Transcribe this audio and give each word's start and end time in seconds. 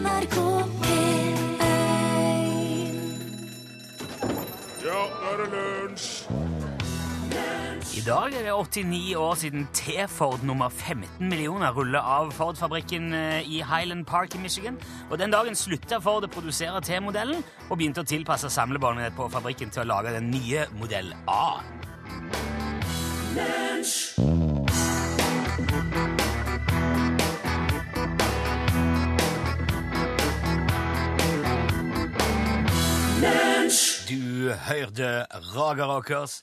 NRK 0.00 0.36
P1 0.80 1.36
Ja, 4.80 5.00
nå 5.20 5.32
er 5.32 5.42
det 5.42 5.48
lunsj! 5.52 6.08
I 8.00 8.02
dag 8.06 8.32
er 8.32 8.46
det 8.46 8.54
89 8.54 9.16
år 9.20 9.34
siden 9.36 9.66
T-Ford 9.76 10.44
nummer 10.46 10.72
15 10.72 11.28
millioner 11.28 11.74
ruller 11.76 12.00
av 12.00 12.30
Ford-fabrikken 12.32 13.12
eh, 13.12 13.44
i 13.44 13.60
Highland 13.60 14.06
Park 14.08 14.34
i 14.34 14.40
Michigan. 14.40 14.78
Og 15.10 15.18
Den 15.20 15.34
dagen 15.34 15.58
slutta 15.58 16.00
Ford 16.00 16.24
å 16.24 16.32
produsere 16.32 16.80
T-modellen 16.86 17.44
og 17.68 17.76
begynte 17.76 18.00
å 18.00 18.08
tilpasse 18.08 18.48
samlebåndet 18.48 19.12
på 19.18 19.28
fabrikken 19.28 19.74
til 19.74 19.84
å 19.84 19.90
lage 19.92 20.16
den 20.16 20.32
nye 20.32 20.64
modell 20.80 21.12
A. 21.28 21.60
Du 33.20 34.48
hørte 34.48 35.26
Raga 35.52 35.84
Rockers, 35.84 36.38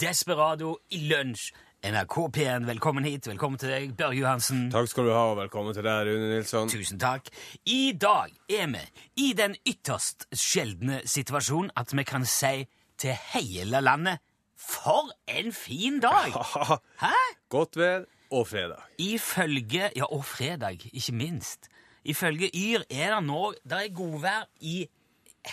Desperado 0.00 0.78
i 0.88 1.02
lunsj. 1.10 1.50
NRK 1.84 2.14
P1, 2.32 2.64
velkommen 2.64 3.04
hit. 3.04 3.26
Velkommen 3.28 3.60
til 3.60 3.68
deg, 3.68 3.90
Børge 3.98 4.16
Johansen. 4.22 4.62
Takk 4.72 4.88
skal 4.88 5.10
du 5.10 5.12
ha, 5.12 5.26
og 5.34 5.36
velkommen 5.42 5.76
til 5.76 5.84
deg, 5.84 6.08
Rune 6.08 6.30
Nilsson. 6.30 6.70
Tusen 6.72 6.96
takk. 7.02 7.28
I 7.68 7.92
dag 8.00 8.32
er 8.48 8.70
vi 8.72 8.80
i 9.26 9.34
den 9.36 9.58
ytterst 9.68 10.24
sjeldne 10.32 11.02
situasjonen 11.04 11.68
at 11.76 11.92
vi 11.92 12.06
kan 12.08 12.24
si 12.24 12.64
til 13.02 13.18
hele 13.34 13.82
landet 13.84 14.24
For 14.56 15.12
en 15.28 15.52
fin 15.52 16.00
dag! 16.00 16.32
Hæ? 17.04 17.12
Godt 17.52 17.76
vær 17.76 18.08
og 18.32 18.48
fredag. 18.54 18.88
Ifølge 18.96 19.90
Ja, 20.00 20.08
og 20.08 20.24
fredag, 20.24 20.80
ikke 20.94 21.12
minst. 21.12 21.68
Ifølge 22.08 22.48
Yr 22.56 22.88
er 22.88 23.18
det 23.18 23.22
nå 23.28 23.52
Det 23.68 23.84
er 23.84 23.94
godvær 24.00 24.48
i 24.64 24.86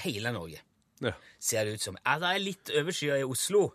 hele 0.04 0.30
Norge, 0.32 0.60
Ja. 1.02 1.12
ser 1.40 1.66
det 1.66 1.74
ut 1.80 1.82
som. 1.82 1.98
Ja, 2.06 2.18
det 2.20 2.34
er 2.36 2.40
litt 2.44 2.72
overskya 2.82 3.20
i 3.22 3.24
Oslo. 3.28 3.70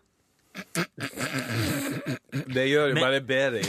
Det 2.54 2.64
gjør 2.68 2.88
jo 2.90 2.94
Men- 2.94 3.02
bare 3.02 3.20
bedre. 3.20 3.62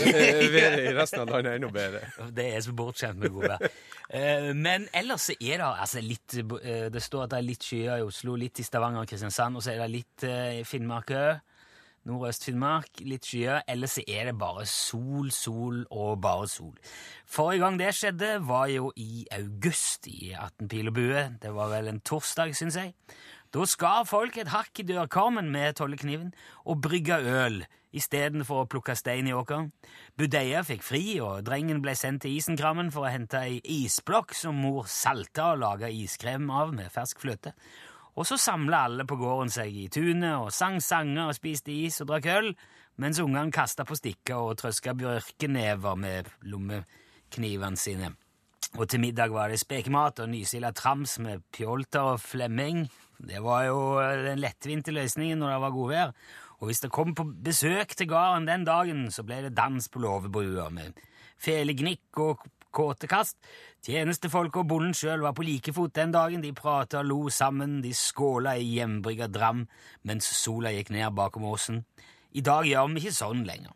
Været 0.54 0.80
i 0.90 0.94
resten 0.98 1.20
av 1.24 1.30
landet 1.30 1.52
er 1.52 1.56
enda 1.60 1.70
bedre. 1.74 2.02
Det 2.36 2.46
er 2.56 2.60
så 2.62 2.74
bortskjemt 2.78 3.18
med 3.22 3.30
godvær. 3.34 3.64
Eh, 4.10 4.54
Men 4.54 4.88
ellers 4.94 5.22
så 5.30 5.36
er 5.42 5.58
det 5.58 5.66
altså 5.82 6.02
litt 6.02 6.36
eh, 6.38 6.90
Det 6.94 7.02
står 7.02 7.24
at 7.24 7.32
det 7.34 7.38
er 7.40 7.48
litt 7.48 7.64
skyer 7.66 7.98
i 7.98 8.06
Oslo, 8.06 8.36
litt 8.38 8.60
i 8.60 8.64
Stavanger 8.68 9.02
og 9.02 9.10
Kristiansand, 9.10 9.58
og 9.58 9.64
så 9.66 9.74
er 9.74 9.82
det 9.84 9.90
litt 9.96 10.24
eh, 10.30 10.60
i 10.62 10.64
Finnmark 10.64 11.10
òg. 11.16 11.42
Nordøst-Finnmark, 12.06 13.00
litt 13.02 13.26
skyer. 13.26 13.64
Ellers 13.68 13.96
så 13.98 14.04
er 14.08 14.28
det 14.30 14.36
bare 14.38 14.62
sol, 14.70 15.32
sol 15.34 15.80
og 15.90 16.20
bare 16.22 16.46
sol. 16.52 16.76
Forrige 17.26 17.64
gang 17.64 17.80
det 17.82 17.88
skjedde, 17.98 18.36
var 18.46 18.68
jo 18.70 18.92
i 19.02 19.24
august 19.34 20.06
i 20.12 20.36
18 20.38 20.70
pil 20.70 20.92
og 20.92 20.94
bue. 21.00 21.24
Det 21.42 21.54
var 21.56 21.72
vel 21.74 21.90
en 21.90 22.04
torsdag, 22.06 22.54
syns 22.54 22.78
jeg. 22.78 22.94
Da 23.56 23.64
skar 23.64 24.02
folk 24.04 24.36
et 24.36 24.50
hakk 24.52 24.82
i 24.82 24.84
dørkarmen 24.84 25.48
med 25.48 25.78
tollekniven 25.80 26.34
og 26.68 26.82
brygga 26.84 27.22
øl 27.24 27.62
istedenfor 27.96 28.66
å 28.66 28.68
plukke 28.68 28.98
stein 29.00 29.30
i 29.30 29.32
åkeren. 29.32 29.70
Budeia 30.20 30.60
fikk 30.68 30.84
fri, 30.84 31.04
og 31.24 31.46
drengen 31.48 31.80
ble 31.80 31.94
sendt 31.96 32.26
til 32.26 32.36
isenkrammen 32.36 32.90
for 32.92 33.08
å 33.08 33.14
hente 33.14 33.40
ei 33.40 33.62
isblokk 33.78 34.36
som 34.36 34.60
mor 34.60 34.90
salta 34.92 35.54
og 35.54 35.62
laga 35.62 35.88
iskrem 35.88 36.50
av 36.52 36.74
med 36.76 36.92
fersk 36.92 37.24
fløte. 37.24 37.54
Og 38.20 38.28
så 38.28 38.36
samla 38.36 38.82
alle 38.90 39.08
på 39.08 39.16
gården 39.24 39.54
seg 39.56 39.72
i 39.72 39.88
tunet 39.88 40.34
og 40.34 40.52
sang 40.52 40.82
sanger 40.84 41.30
og 41.30 41.40
spiste 41.40 41.72
is 41.72 42.02
og 42.04 42.12
drakk 42.12 42.28
øl, 42.36 42.52
mens 43.00 43.24
ungene 43.24 43.56
kasta 43.56 43.88
på 43.88 43.96
stikker 43.96 44.50
og 44.50 44.60
trøska 44.60 44.98
bjørkenever 45.00 45.96
med 45.96 46.28
lommeknivene 46.44 47.80
sine. 47.80 48.12
Og 48.76 48.90
til 48.92 49.00
middag 49.00 49.32
var 49.32 49.48
det 49.48 49.64
spekemat 49.64 50.20
og 50.20 50.34
nysila 50.36 50.76
trams 50.76 51.16
med 51.24 51.48
pjolter 51.56 52.16
og 52.16 52.20
flemming. 52.20 52.90
Det 53.20 53.42
var 53.44 53.66
jo 53.68 53.78
den 54.26 54.42
lettvinte 54.44 54.94
løsningen 54.96 55.40
når 55.40 55.54
det 55.54 55.62
var 55.64 55.76
godvær. 55.76 56.14
Og 56.60 56.70
hvis 56.70 56.82
det 56.84 56.92
kom 56.94 57.14
på 57.16 57.28
besøk 57.46 57.96
til 57.96 58.10
gården 58.10 58.48
den 58.48 58.66
dagen, 58.68 59.08
så 59.12 59.26
ble 59.28 59.42
det 59.46 59.56
dans 59.58 59.88
på 59.92 60.02
låvebrua 60.04 60.70
med 60.74 61.00
felegnikk 61.42 62.22
og 62.24 62.46
kåtekast. 62.76 63.38
Tjenestefolk 63.86 64.58
og 64.62 64.68
bonden 64.68 64.96
sjøl 64.98 65.24
var 65.24 65.36
på 65.38 65.46
like 65.46 65.74
fot 65.76 65.94
den 65.96 66.14
dagen. 66.16 66.44
De 66.44 66.56
prata 66.56 67.04
og 67.04 67.10
lo 67.10 67.22
sammen, 67.30 67.82
de 67.84 67.94
skåla 67.96 68.56
i 68.58 68.68
hjembrygga 68.76 69.30
dram 69.32 69.66
mens 70.08 70.32
sola 70.40 70.74
gikk 70.74 70.92
ned 70.96 71.16
bakom 71.16 71.46
åsen. 71.48 71.84
I 72.36 72.44
dag 72.44 72.68
gjør 72.68 72.92
vi 72.92 73.04
ikke 73.04 73.16
sånn 73.16 73.46
lenger. 73.48 73.76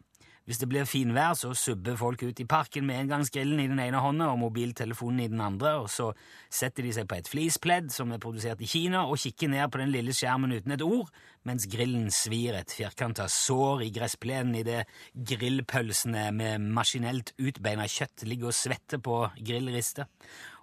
Hvis 0.49 0.57
det 0.57 0.65
blir 0.65 0.87
finvær, 0.89 1.35
så 1.37 1.51
subber 1.53 1.93
folk 1.93 2.23
ut 2.25 2.39
i 2.41 2.45
parken 2.49 2.87
med 2.87 3.03
engangsgrillen 3.03 3.59
i 3.61 3.67
den 3.69 3.77
ene 3.83 3.99
hånda 4.01 4.31
og 4.31 4.39
mobiltelefonen 4.41 5.19
i 5.21 5.27
den 5.29 5.43
andre, 5.45 5.75
og 5.83 5.91
så 5.93 6.07
setter 6.49 6.87
de 6.87 6.93
seg 6.95 7.05
på 7.05 7.19
et 7.19 7.29
fleecepledd 7.29 7.91
som 7.93 8.09
er 8.15 8.21
produsert 8.23 8.63
i 8.65 8.69
Kina, 8.71 9.03
og 9.05 9.21
kikker 9.21 9.51
ned 9.53 9.69
på 9.69 9.83
den 9.83 9.93
lille 9.93 10.15
skjermen 10.17 10.55
uten 10.57 10.73
et 10.73 10.81
ord, 10.81 11.11
mens 11.45 11.69
grillen 11.69 12.09
svir 12.09 12.57
et 12.57 12.73
firkanta 12.73 13.29
sår 13.29 13.85
i 13.85 13.91
gressplenen 13.93 14.57
idet 14.57 14.87
grillpølsene 15.13 16.31
med 16.33 16.65
maskinelt 16.73 17.35
utbeina 17.37 17.85
kjøtt 17.85 18.25
ligger 18.25 18.49
og 18.49 18.57
svetter 18.57 19.05
på 19.05 19.27
grillristet. 19.37 20.09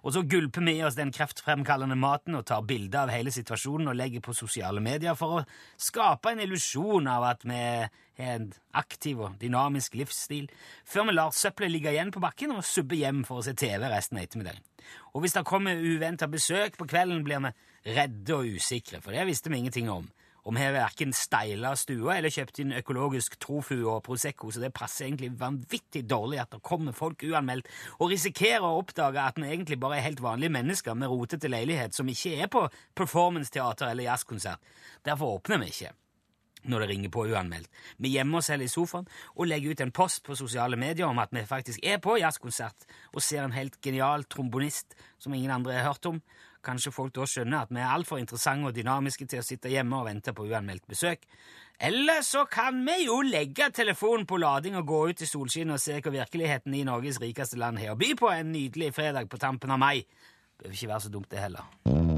Og 0.07 0.13
så 0.15 0.21
gulper 0.23 0.63
vi 0.63 0.77
i 0.77 0.83
oss 0.87 0.95
den 0.95 1.09
kreftfremkallende 1.11 1.97
maten 1.99 2.37
og 2.39 2.45
tar 2.47 2.61
bilde 2.63 2.95
av 2.95 3.09
hele 3.11 3.31
situasjonen 3.35 3.89
og 3.91 3.97
legger 3.99 4.21
på 4.23 4.35
sosiale 4.37 4.79
medier 4.79 5.17
for 5.19 5.41
å 5.41 5.45
skape 5.75 6.31
en 6.31 6.39
illusjon 6.45 7.09
av 7.11 7.25
at 7.33 7.43
vi 7.43 7.57
har 7.57 7.89
en 8.37 8.47
aktiv 8.79 9.19
og 9.19 9.35
dynamisk 9.41 9.97
livsstil, 9.99 10.47
før 10.87 11.09
vi 11.09 11.17
lar 11.17 11.35
søppelet 11.35 11.73
ligge 11.73 11.91
igjen 11.91 12.13
på 12.15 12.23
bakken 12.23 12.55
og 12.55 12.63
subbe 12.65 12.97
hjem 12.97 13.25
for 13.27 13.41
å 13.41 13.45
se 13.45 13.53
TV 13.59 13.83
resten 13.83 14.17
av 14.17 14.23
ettermiddagen. 14.23 14.63
Og 15.11 15.25
hvis 15.25 15.35
det 15.35 15.43
kommer 15.49 15.75
uventa 15.75 16.31
besøk 16.31 16.79
på 16.79 16.87
kvelden, 16.87 17.25
blir 17.27 17.43
vi 17.43 17.51
redde 17.99 18.39
og 18.39 18.57
usikre, 18.57 19.03
for 19.03 19.11
det 19.11 19.27
visste 19.27 19.51
vi 19.51 19.59
ingenting 19.59 19.91
om. 19.91 20.07
Og 20.47 20.55
vi 20.55 20.63
har 20.63 20.71
verken 20.71 21.11
steila 21.11 21.73
stua 21.75 22.15
eller 22.15 22.31
kjøpt 22.31 22.61
inn 22.63 22.71
økologisk 22.77 23.35
tofu 23.43 23.75
og 23.81 23.99
Prosecco, 24.05 24.47
så 24.47 24.61
det 24.63 24.71
passer 24.75 25.09
egentlig 25.09 25.33
vanvittig 25.41 26.05
dårlig 26.07 26.39
at 26.39 26.55
det 26.55 26.63
kommer 26.63 26.95
folk 26.95 27.25
uanmeldt 27.27 27.67
og 27.97 28.13
risikerer 28.13 28.63
å 28.63 28.79
oppdage 28.79 29.19
at 29.19 29.41
vi 29.41 29.49
egentlig 29.51 29.79
bare 29.81 29.99
er 29.99 30.07
helt 30.07 30.23
vanlige 30.23 30.55
mennesker 30.55 30.95
med 30.95 31.11
rotete 31.11 31.51
leilighet 31.51 31.97
som 31.97 32.07
ikke 32.07 32.37
er 32.39 32.51
på 32.53 32.63
performance-teater 32.95 33.91
eller 33.91 34.07
jazzkonsert. 34.07 34.63
Derfor 35.03 35.35
åpner 35.35 35.59
vi 35.65 35.73
ikke 35.73 35.91
når 36.67 36.83
det 36.83 36.89
ringer 36.89 37.11
på 37.13 37.27
uanmeldt. 37.27 37.69
Vi 37.99 38.13
gjemmer 38.15 38.39
oss 38.39 38.49
heller 38.51 38.67
i 38.67 38.71
sofaen 38.71 39.07
og 39.35 39.47
legger 39.47 39.75
ut 39.75 39.83
en 39.83 39.93
post 39.95 40.23
på 40.25 40.35
sosiale 40.35 40.79
medier 40.79 41.07
om 41.07 41.19
at 41.21 41.31
vi 41.35 41.43
faktisk 41.47 41.83
er 41.83 41.99
på 42.03 42.17
jazzkonsert 42.21 42.87
og 43.13 43.23
ser 43.23 43.43
en 43.43 43.55
helt 43.55 43.79
genial 43.83 44.25
trombonist 44.31 44.95
som 45.19 45.35
ingen 45.35 45.53
andre 45.53 45.77
har 45.77 45.91
hørt 45.91 46.07
om. 46.09 46.21
Kanskje 46.65 46.93
folk 46.93 47.13
da 47.15 47.27
skjønner 47.29 47.63
at 47.65 47.71
vi 47.71 47.81
er 47.81 47.93
altfor 47.93 48.19
interessante 48.21 48.69
og 48.69 48.75
dynamiske 48.75 49.27
til 49.29 49.41
å 49.41 49.45
sitte 49.45 49.71
hjemme 49.71 49.99
og 49.99 50.07
vente 50.09 50.33
på 50.35 50.47
uanmeldt 50.49 50.87
besøk. 50.89 51.25
Eller 51.79 52.23
så 52.25 52.45
kan 52.49 52.79
vi 52.85 53.03
jo 53.05 53.19
legge 53.21 53.69
telefonen 53.69 54.25
på 54.25 54.39
lading 54.41 54.79
og 54.79 54.87
gå 54.89 55.01
ut 55.11 55.21
i 55.21 55.29
solskinnet 55.29 55.77
og 55.77 55.83
se 55.83 55.99
hva 56.01 56.15
virkeligheten 56.23 56.73
i 56.73 56.85
Norges 56.87 57.21
rikeste 57.21 57.61
land 57.61 57.77
har 57.83 57.93
å 57.93 57.99
by 57.99 58.15
på 58.17 58.33
en 58.33 58.51
nydelig 58.55 58.93
fredag 58.97 59.29
på 59.29 59.41
tampen 59.41 59.75
av 59.75 59.81
mai. 59.85 60.01
Bør 60.57 60.73
ikke 60.73 60.93
være 60.95 61.05
så 61.05 61.13
dumt, 61.13 61.29
det 61.29 61.45
heller. 61.45 62.16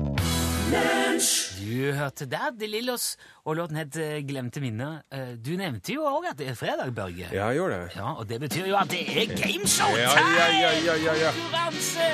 Du 0.70 1.92
hørte 1.94 2.26
der 2.30 2.52
De 2.60 2.68
Lillos, 2.68 3.16
og 3.46 3.56
låten 3.58 3.76
het 3.80 3.96
eh, 4.00 4.20
Glemte 4.28 4.62
minner. 4.62 5.02
Eh, 5.12 5.34
Du 5.46 5.52
nevnte 5.58 5.94
jo 5.96 6.04
òg 6.08 6.28
at 6.32 6.38
det 6.40 6.48
er 6.52 6.56
fredag, 6.58 6.92
Børge. 6.96 7.28
Ja, 7.34 7.48
jeg 7.50 7.56
gjorde 7.60 7.76
det. 7.80 7.96
Ja, 7.96 8.14
Og 8.14 8.30
det 8.30 8.40
betyr 8.40 8.68
jo 8.70 8.76
at 8.80 8.90
det 8.92 9.02
er 9.10 9.34
gameshow 9.36 9.92
Ja, 9.98 10.14
ja, 10.14 10.48
ja, 10.62 10.72
ja, 10.86 10.96
ja, 11.06 11.14
ja. 11.26 11.32
Konkurranse 11.36 12.10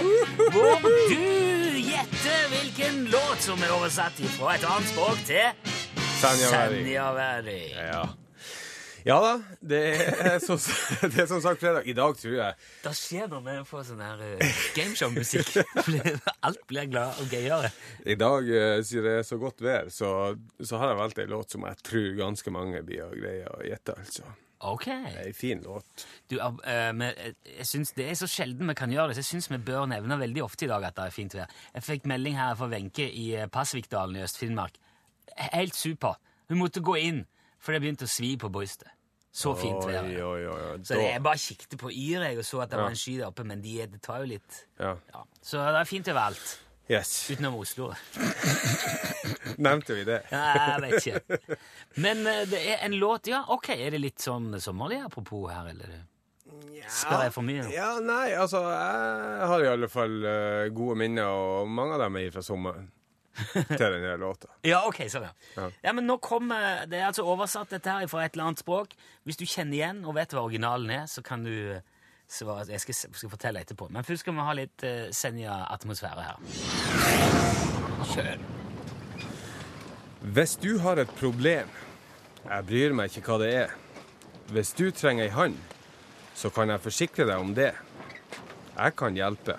hvor 0.56 0.80
du 0.82 1.80
gjetter 1.86 2.46
hvilken 2.54 3.06
låt 3.14 3.44
som 3.46 3.62
er 3.64 3.74
oversatt 3.78 4.20
fra 4.38 4.56
et 4.56 4.66
annet 4.68 4.90
språk 4.94 5.18
til 5.28 5.74
Sanja 6.22 7.12
Væri. 7.20 7.64
Ja, 7.76 7.86
Ja. 7.92 8.04
Ja 9.06 9.18
da, 9.22 9.34
det 9.62 9.82
er, 9.96 10.38
som, 10.44 10.60
det 11.14 11.26
er 11.26 11.28
som 11.30 11.42
sagt 11.44 11.62
fredag. 11.62 11.86
I 11.86 11.94
dag 11.98 12.16
tror 12.18 12.38
jeg 12.40 12.56
Det 12.84 12.96
skjer 12.98 13.28
når 13.32 13.44
vi 13.48 13.58
får 13.70 13.84
sånn 13.92 14.06
her 14.06 14.24
uh, 14.24 14.62
gameshow-musikk. 14.78 15.52
Alt 16.48 16.64
blir 16.70 16.90
glad 16.90 17.22
og 17.22 17.36
gøyere. 17.36 17.74
I 18.06 18.18
dag, 18.20 18.50
uh, 18.50 18.80
siden 18.86 19.10
det 19.10 19.20
er 19.20 19.28
så 19.28 19.38
godt 19.42 19.62
vær, 19.66 19.92
så, 19.94 20.10
så 20.62 20.82
har 20.82 20.94
jeg 20.94 21.04
valgt 21.04 21.22
ei 21.22 21.30
låt 21.30 21.54
som 21.54 21.70
jeg 21.70 21.86
tror 21.86 22.10
ganske 22.24 22.58
mange 22.58 22.82
blir 22.88 23.06
å 23.06 23.14
greie 23.14 23.46
å 23.52 23.62
gjette, 23.66 24.00
altså. 24.00 24.36
Ok. 24.66 24.86
Det 24.86 25.20
er 25.20 25.28
ei 25.28 25.34
fin 25.34 25.62
låt. 25.64 26.06
Du, 26.30 26.38
uh, 26.40 26.52
men, 26.96 27.14
eh, 27.18 27.34
jeg 27.58 27.68
synes 27.68 27.92
Det 27.92 28.10
er 28.10 28.14
så 28.14 28.28
sjelden 28.28 28.68
vi 28.68 28.74
kan 28.74 28.92
gjøre 28.92 29.08
det, 29.08 29.16
så 29.16 29.20
jeg 29.20 29.26
syns 29.26 29.52
vi 29.52 29.58
bør 29.58 29.86
nevne 29.86 30.20
veldig 30.20 30.44
ofte 30.44 30.66
i 30.66 30.68
dag 30.68 30.84
at 30.84 30.96
det 30.96 31.06
er 31.06 31.16
fint 31.16 31.36
vær. 31.36 31.52
Jeg 31.74 31.84
fikk 31.84 32.06
melding 32.06 32.38
her 32.38 32.56
fra 32.56 32.68
Wenche 32.72 33.10
i 33.12 33.36
eh, 33.36 33.48
Pasvikdalen 33.48 34.16
i 34.16 34.24
Øst-Finnmark. 34.24 34.80
Helt 35.38 35.76
super. 35.76 36.16
Hun 36.50 36.58
måtte 36.58 36.82
gå 36.82 36.96
inn, 36.96 37.26
for 37.60 37.74
det 37.74 37.82
begynte 37.82 38.08
å 38.08 38.12
svi 38.12 38.36
på 38.38 38.50
brystet. 38.50 38.88
Så 39.36 39.52
fint 39.60 39.82
vær. 39.84 40.06
Oi, 40.08 40.16
oi, 40.24 40.44
oi. 40.48 40.78
Så 40.88 40.96
jeg 41.02 41.20
bare 41.26 41.40
kikket 41.42 41.74
på 41.82 41.90
Yr 41.92 42.24
jeg, 42.24 42.38
og 42.40 42.46
så 42.48 42.62
at 42.64 42.70
det 42.72 42.78
Ja. 42.80 42.84
var 42.86 42.94
en 42.94 43.00
sky 43.02 43.18
der 43.20 43.26
oppe, 43.28 43.44
men 43.44 43.62
de, 43.62 43.74
det 43.92 44.00
tar 44.06 44.22
jo 44.24 44.30
litt 44.32 44.62
Ja. 44.80 44.94
ja. 45.14 45.24
Så 45.44 45.60
det 45.60 45.82
er 45.82 45.90
fint 45.90 46.08
overalt. 46.08 46.60
Yes. 46.88 47.12
Utenom 47.34 47.56
Oslo. 47.60 47.90
Nevnte 49.58 49.96
vi 49.98 50.04
det? 50.08 50.20
Ja, 50.32 50.42
jeg 50.78 50.82
vet 50.86 51.08
ikke. 51.08 51.58
Men 52.04 52.26
eh, 52.30 52.44
det 52.50 52.60
er 52.76 52.84
en 52.86 52.96
låt 53.02 53.28
Ja, 53.32 53.44
ok, 53.52 53.70
er 53.76 53.96
det 53.96 54.02
litt 54.04 54.22
sånn 54.24 54.54
sommerlig 54.62 55.02
apropos 55.06 55.50
her, 55.52 55.72
eller? 55.74 55.96
Skal 56.88 57.24
jeg 57.26 57.34
for 57.34 57.42
mye? 57.48 57.64
Ja, 57.74 57.96
nei, 58.06 58.36
altså 58.38 58.60
Jeg 58.70 59.48
har 59.50 59.64
i 59.66 59.70
alle 59.72 59.90
fall 59.90 60.20
eh, 60.30 60.68
gode 60.76 60.96
minner, 61.02 61.26
og 61.34 61.68
mange 61.74 61.98
av 61.98 62.04
dem 62.06 62.20
er 62.22 62.30
fra 62.36 62.44
sommeren. 62.46 62.92
til 63.78 63.84
denne 63.84 64.16
låta. 64.20 64.50
Ja, 64.66 64.84
ok, 64.88 65.04
sånn, 65.12 65.28
ja. 65.28 65.68
Ja. 65.84 65.94
men 65.94 66.08
nå 66.08 66.18
kommer 66.24 66.86
Det 66.90 67.00
er 67.00 67.10
altså 67.10 67.26
oversatt 67.28 67.74
dette 67.76 67.92
her 67.92 68.08
fra 68.12 68.24
et 68.26 68.36
eller 68.36 68.52
annet 68.52 68.64
språk. 68.64 68.96
Hvis 69.28 69.40
du 69.40 69.46
kjenner 69.46 69.78
igjen 69.80 70.04
og 70.06 70.16
vet 70.18 70.36
hva 70.36 70.46
originalen 70.46 70.94
er, 71.02 71.06
så 71.12 71.24
kan 71.26 71.44
du 71.46 71.54
eh, 71.76 71.84
svare. 72.32 72.68
Jeg 72.72 72.84
skal, 72.84 73.00
skal 73.20 73.34
fortelle 73.34 73.64
etterpå. 73.66 73.90
Men 73.94 74.08
først 74.08 74.26
skal 74.26 74.38
vi 74.38 74.46
ha 74.48 74.56
litt 74.58 74.86
uh, 74.88 75.08
Senja-atmosfære 75.14 76.26
her. 76.26 76.40
Kjør. 78.14 78.46
Hvis 80.36 80.56
du 80.62 80.72
har 80.82 80.98
et 81.02 81.12
problem, 81.20 81.70
jeg 82.46 82.66
bryr 82.70 82.96
meg 82.98 83.14
ikke 83.14 83.30
hva 83.30 83.42
det 83.44 83.52
er. 83.66 83.76
Hvis 84.54 84.74
du 84.78 84.88
trenger 84.94 85.28
ei 85.28 85.34
hand, 85.34 85.58
så 86.38 86.50
kan 86.54 86.70
jeg 86.70 86.84
forsikre 86.84 87.28
deg 87.30 87.42
om 87.42 87.54
det. 87.58 87.72
Jeg 88.76 88.96
kan 89.00 89.18
hjelpe. 89.18 89.56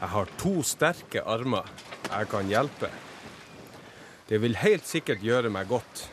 Jeg 0.00 0.08
har 0.14 0.30
to 0.40 0.54
sterke 0.64 1.22
armer. 1.28 1.66
Jeg 2.10 2.26
kan 2.26 2.48
hjelpe. 2.50 2.88
Det 4.26 4.38
vil 4.42 4.56
helt 4.58 4.86
sikkert 4.86 5.22
gjøre 5.22 5.50
meg 5.52 5.68
godt, 5.70 6.08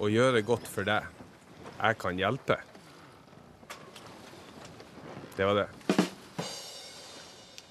og 0.00 0.12
gjøre 0.12 0.40
godt 0.48 0.68
for 0.68 0.88
deg. 0.88 1.04
Jeg 1.76 1.98
kan 2.00 2.20
hjelpe. 2.20 2.56
Det 5.36 5.48
var 5.48 5.60
det. 5.60 5.66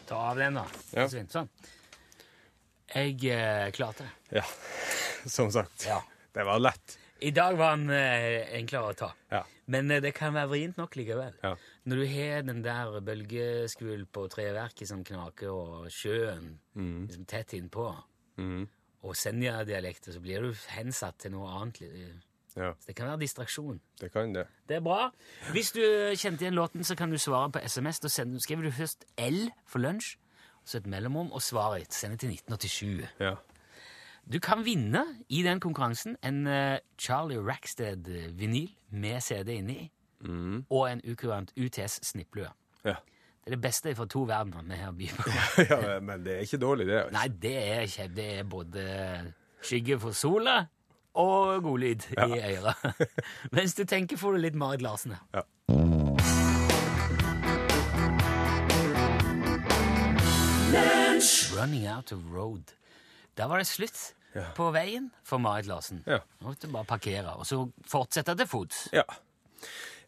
Ta 0.10 0.22
av 0.30 0.38
den, 0.38 0.60
da. 0.60 0.66
Ja. 0.94 1.08
Sånn. 1.10 1.50
Jeg 2.92 3.18
eh, 3.34 3.68
klarte 3.74 4.06
det. 4.06 4.42
Ja, 4.42 4.46
som 5.26 5.50
sagt. 5.54 5.86
Ja. 5.88 6.02
Det 6.36 6.46
var 6.46 6.62
lett. 6.62 6.98
I 7.22 7.32
dag 7.34 7.58
var 7.58 7.78
den 7.78 7.90
eh, 7.96 8.58
enklere 8.58 8.94
å 8.94 8.98
ta. 8.98 9.12
Ja. 9.34 9.42
Men 9.72 9.90
eh, 9.90 10.02
det 10.04 10.14
kan 10.18 10.36
være 10.38 10.52
vrient 10.54 10.78
nok 10.82 10.98
likevel. 11.00 11.34
Ja. 11.42 11.56
Når 11.84 11.98
du 11.98 12.06
har 12.06 12.44
den 12.46 12.62
der 12.64 13.00
bølgeskvulp 13.02 14.12
på 14.14 14.28
treverket 14.30 14.90
som 14.90 15.04
knaker, 15.04 15.50
og 15.50 15.88
sjøen 15.90 16.60
liksom 16.76 17.26
tett 17.26 17.56
innpå, 17.58 17.88
mm. 18.38 18.68
og 19.02 19.16
Senja-dialekter, 19.18 20.14
så 20.14 20.22
blir 20.22 20.46
du 20.46 20.52
hensatt 20.76 21.18
til 21.24 21.34
noe 21.34 21.50
annet. 21.58 21.82
ja, 22.54 22.74
Så 22.78 22.88
det 22.88 22.96
kan 22.96 23.10
være 23.10 23.24
distraksjon. 23.24 23.82
det 24.00 24.12
kan 24.14 24.34
det. 24.34 24.46
Det 24.70 24.78
er 24.78 24.84
bra. 24.86 25.10
Hvis 25.52 25.72
du 25.72 25.82
kjente 26.14 26.46
igjen 26.46 26.60
låten, 26.60 26.84
så 26.84 26.96
kan 26.96 27.10
du 27.10 27.18
svare 27.18 27.50
på 27.52 27.60
SMS. 27.66 28.00
Da 28.00 28.10
skriver 28.10 28.64
du 28.64 28.72
først 28.72 29.06
L 29.18 29.50
for 29.66 29.80
lunsj, 29.80 30.18
så 30.66 30.78
et 30.78 30.86
mellomrom, 30.86 31.32
og 31.32 31.42
svaret. 31.42 31.94
Send 31.94 32.12
det 32.12 32.20
til 32.20 32.30
1987. 32.30 33.08
Ja. 33.20 33.36
Du 34.32 34.38
kan 34.40 34.62
vinne 34.66 35.02
i 35.30 35.42
den 35.42 35.60
konkurransen 35.60 36.14
en 36.24 36.46
eh, 36.48 36.78
Charlie 37.00 37.42
Rackstead-vinyl 37.42 38.70
med 38.92 39.22
CD 39.22 39.58
inni, 39.58 39.92
og 40.70 40.92
en 40.92 41.02
ukurant 41.12 41.54
UTS 41.58 42.00
snipplue. 42.06 42.50
Ja. 42.86 42.96
Det 43.42 43.50
er 43.50 43.56
det 43.56 43.62
beste 43.62 43.96
fra 43.98 44.06
to 44.06 44.22
verdener 44.30 44.64
vi 44.68 44.76
her 44.78 44.92
byr 44.92 45.16
på. 45.18 45.32
ja, 45.72 46.00
men 46.00 46.26
det 46.26 46.36
er 46.36 46.40
ikke 46.46 46.58
dårlig, 46.62 46.88
det. 46.88 46.98
Altså. 47.00 47.14
Nei, 47.18 47.28
det 47.42 47.56
er, 47.58 47.80
ikke, 47.82 48.08
det 48.16 48.28
er 48.40 48.44
både 48.44 48.84
skygge 49.66 50.00
for 50.00 50.12
sola 50.12 50.60
og 51.14 51.64
godlyd 51.64 52.06
i 52.12 52.40
øret. 52.40 53.10
Mens 53.56 53.74
du 53.76 53.84
tenker, 53.84 54.18
får 54.18 54.38
du 54.38 54.44
litt 54.46 54.56
Marit 54.56 54.82
Larsen. 54.82 55.18
Ja. 55.34 55.42
Running 61.58 61.88
out 61.90 62.12
of 62.12 62.20
road. 62.34 62.64
Der 63.38 63.46
var 63.46 63.58
det 63.58 63.68
slutt 63.68 64.14
på 64.56 64.70
veien 64.72 65.12
for 65.24 65.38
Marit 65.38 65.66
Larsen. 65.66 66.04
Ja. 66.08 66.22
Nå 66.40 66.54
måtte 66.54 66.68
du 66.68 66.74
bare 66.74 66.88
parkere, 66.88 67.36
og 67.36 67.46
så 67.46 67.66
fortsette 67.88 68.36
til 68.38 68.48
fots. 68.48 68.88
Ja. 68.94 69.04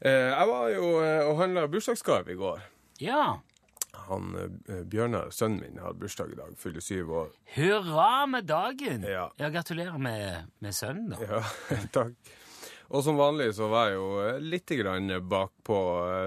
Eh, 0.03 0.11
jeg 0.11 0.47
var 0.49 0.69
jo 0.73 0.87
eh, 0.99 1.23
og 1.23 1.37
handla 1.39 1.63
bursdagsgave 1.71 2.33
i 2.33 2.35
går. 2.35 2.59
Ja. 2.99 3.37
Han 4.09 4.33
eh, 4.35 4.81
Bjørnar, 4.83 5.29
sønnen 5.31 5.61
min, 5.63 5.79
hadde 5.79 6.01
bursdag 6.01 6.33
i 6.33 6.39
dag. 6.41 6.57
Fyller 6.59 6.83
syv 6.83 7.13
år. 7.21 7.29
Hurra 7.55 8.25
med 8.27 8.49
dagen! 8.49 9.05
Ja. 9.07 9.29
ja 9.39 9.51
gratulerer 9.53 9.95
med, 9.97 10.49
med 10.59 10.75
sønnen, 10.75 11.13
da. 11.13 11.21
Ja, 11.23 11.43
takk. 11.95 12.33
Og 12.93 12.99
som 13.05 13.15
vanlig 13.17 13.53
så 13.55 13.69
var 13.71 13.89
jeg 13.89 13.95
jo 13.95 14.41
litt 14.43 14.69
grann 14.77 15.07
bakpå, 15.25 15.77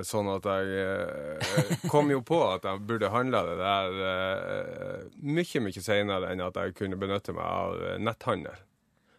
sånn 0.08 0.32
at 0.32 0.49
jeg 0.49 1.84
kom 1.93 2.08
jo 2.11 2.25
på 2.26 2.40
at 2.49 2.64
jeg 2.67 2.81
burde 2.88 3.11
handla 3.12 3.43
det 3.46 3.58
der 3.61 5.05
mye, 5.20 5.62
mye 5.62 5.84
seinere 5.84 6.32
enn 6.32 6.43
at 6.43 6.58
jeg 6.58 6.75
kunne 6.81 6.99
benytte 6.99 7.37
meg 7.37 7.44
av 7.44 7.84
netthandel. 8.02 8.56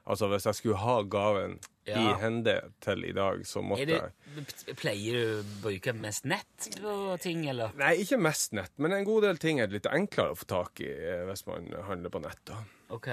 Altså 0.10 0.28
hvis 0.34 0.50
jeg 0.50 0.60
skulle 0.60 0.82
ha 0.82 0.98
gaven 1.08 1.56
i 1.88 1.94
Ja. 1.96 2.18
hende 2.20 2.54
til 2.84 3.06
i 3.08 3.14
dag, 3.16 3.46
så 3.48 3.62
måtte 3.64 3.88
jeg 3.88 4.76
pleier 4.76 5.14
du 5.18 5.40
å 5.40 5.44
bruke 5.64 5.94
mest 5.96 6.26
nett 6.28 6.68
på 6.82 7.18
ting, 7.24 7.46
eller? 7.48 7.72
Nei, 7.80 7.94
ikke 8.04 8.20
mest 8.20 8.52
nett, 8.54 8.74
men 8.78 8.92
en 8.92 9.06
god 9.08 9.24
del 9.24 9.38
ting 9.42 9.62
er 9.64 9.72
litt 9.72 9.88
enklere 9.88 10.36
å 10.36 10.38
få 10.38 10.46
tak 10.52 10.82
i 10.84 10.90
eh, 10.92 11.24
hvis 11.30 11.46
man 11.48 11.70
handler 11.88 12.10
på 12.14 12.20
nett. 12.22 12.42
da. 12.46 12.60
Ok. 12.90 13.08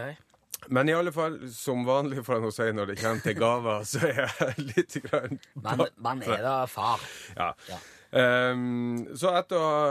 Men 0.68 0.88
i 0.88 0.94
alle 0.96 1.12
fall, 1.12 1.40
som 1.52 1.84
vanlig 1.88 2.24
får 2.24 2.38
jeg 2.38 2.44
nå 2.46 2.52
si 2.54 2.68
når 2.76 2.92
det 2.92 2.98
kommer 3.02 3.24
til 3.24 3.36
gaver, 3.40 3.84
så 3.88 4.04
er 4.08 4.22
jeg 4.22 4.68
litt 4.70 4.96
grann 5.08 5.38
Man, 5.64 5.84
man 6.04 6.22
er 6.22 6.40
da 6.44 6.56
far. 6.70 7.02
Ja. 7.36 7.52
Ja. 7.70 7.80
Um, 8.14 9.00
så 9.18 9.32
etter 9.34 9.58
å 9.58 9.62
ha 9.66 9.86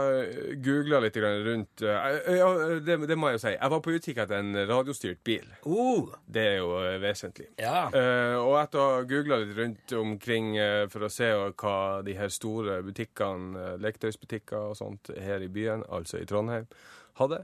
googla 0.64 0.96
litt 1.04 1.16
grann 1.20 1.42
rundt 1.44 1.82
uh, 1.84 2.78
det, 2.80 2.94
det 3.10 3.18
må 3.20 3.28
jeg 3.28 3.36
jo 3.36 3.42
si. 3.42 3.52
Jeg 3.52 3.72
var 3.74 3.82
på 3.84 3.92
utkikk 3.98 4.20
etter 4.22 4.38
en 4.40 4.56
radiostyrt 4.70 5.20
bil. 5.28 5.44
Uh, 5.66 6.08
Det 6.24 6.46
er 6.54 6.56
jo 6.62 6.70
eh, 6.80 6.96
vesentlig. 7.02 7.50
ja. 7.60 7.82
Uh, 7.92 8.38
og 8.40 8.56
etter 8.62 8.80
å 8.80 8.86
ha 8.94 9.02
googla 9.10 9.42
litt 9.42 9.52
rundt 9.58 9.92
omkring 9.98 10.54
eh, 10.56 10.86
for 10.92 11.04
å 11.04 11.12
se 11.12 11.28
hva 11.52 11.76
de 12.06 12.16
her 12.16 12.32
store 12.32 12.78
butikkene, 12.86 13.74
leketøysbutikker 13.84 14.70
og 14.70 14.78
sånt 14.80 15.12
her 15.20 15.44
i 15.44 15.50
byen, 15.52 15.84
altså 15.92 16.22
i 16.22 16.26
Trondheim, 16.28 16.64
hadde, 17.20 17.42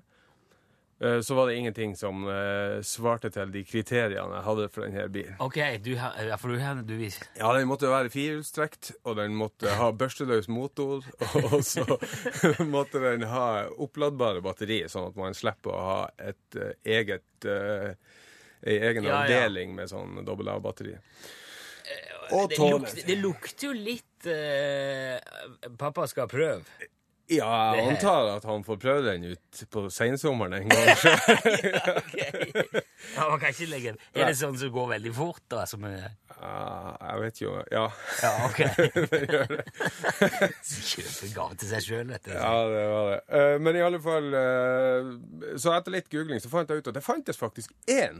så 1.00 1.34
var 1.34 1.48
det 1.48 1.56
ingenting 1.56 1.96
som 1.96 2.26
eh, 2.28 2.82
svarte 2.84 3.30
til 3.32 3.52
de 3.54 3.62
kriteriene 3.64 4.36
jeg 4.36 4.44
hadde 4.44 4.66
for 4.68 4.84
denne 4.84 5.06
bilen. 5.12 5.38
Ok, 5.40 5.56
du 5.80 5.94
ja, 5.94 6.36
for 6.36 6.52
du 6.52 6.84
du 6.84 6.94
viser. 7.00 7.24
Ja, 7.38 7.54
den 7.56 7.70
måtte 7.70 7.88
være 7.88 8.12
firehjulstrekt, 8.12 8.92
og 9.08 9.16
den 9.16 9.34
måtte 9.38 9.72
ha 9.80 9.90
børsteløs 9.96 10.50
motor, 10.52 11.06
og 11.46 11.64
så 11.64 11.86
måtte 12.68 13.00
den 13.00 13.24
ha 13.32 13.66
oppladbare 13.80 14.44
batteri, 14.44 14.82
sånn 14.92 15.08
at 15.08 15.16
man 15.16 15.36
slipper 15.36 15.72
å 15.72 15.84
ha 15.88 16.00
et 16.20 16.60
eh, 16.60 16.76
eget 16.84 17.48
eh, 17.48 17.94
ei 18.60 18.76
egen 18.90 19.06
Ja, 19.06 19.10
ja. 19.10 19.20
avdeling 19.24 19.72
med 19.74 19.88
sånn 19.88 20.20
dobbel 20.26 20.52
A-batteri. 20.52 20.98
Og 22.30 22.52
det, 22.52 22.58
lukter, 22.60 23.06
det 23.08 23.16
lukter 23.18 23.66
jo 23.66 23.72
litt 23.74 24.28
uh, 24.28 25.16
Pappa 25.80 26.04
skal 26.06 26.28
prøve. 26.30 26.62
Ja, 27.30 27.76
jeg 27.78 27.86
antar 27.92 28.24
at 28.36 28.44
han 28.48 28.64
får 28.66 28.76
prøve 28.82 29.02
den 29.12 29.22
ut 29.32 29.60
på 29.70 29.80
sensommeren 29.94 30.52
en 30.56 30.68
gang. 30.70 30.86
ja, 31.62 31.80
okay. 32.00 32.30
Ja, 33.14 33.22
man 33.30 33.38
kan 33.40 33.48
ikke 33.54 33.68
legge 33.70 33.92
Er 34.14 34.24
det 34.28 34.34
sånn 34.38 34.56
som 34.58 34.70
går 34.74 34.86
veldig 34.96 35.12
fort, 35.14 35.42
da? 35.52 35.60
Som 35.70 35.80
Ja, 35.86 36.08
jeg 36.40 37.16
vet 37.22 37.36
jo 37.44 37.50
Ja. 37.70 37.86
ja, 38.22 38.32
ok. 38.48 38.58
Kjøper 40.90 41.28
gave 41.36 41.54
til 41.60 41.68
seg 41.70 41.80
sjøl, 41.86 42.06
vet 42.10 42.24
du. 42.26 42.30
Ja, 42.34 42.54
det 42.72 42.84
var 42.90 43.04
det. 43.12 43.20
Uh, 43.30 43.56
men 43.62 43.72
i 43.78 43.84
alle 43.86 44.00
fall 44.02 44.26
uh, 44.34 45.14
Så 45.54 45.68
etter 45.76 45.90
litt 46.00 46.10
googling 46.12 46.40
så 46.42 46.50
fant 46.52 46.70
jeg 46.70 46.78
ut 46.82 46.90
at 46.90 46.98
det 46.98 47.04
fantes 47.06 47.38
faktisk 47.38 47.70
én 47.86 48.16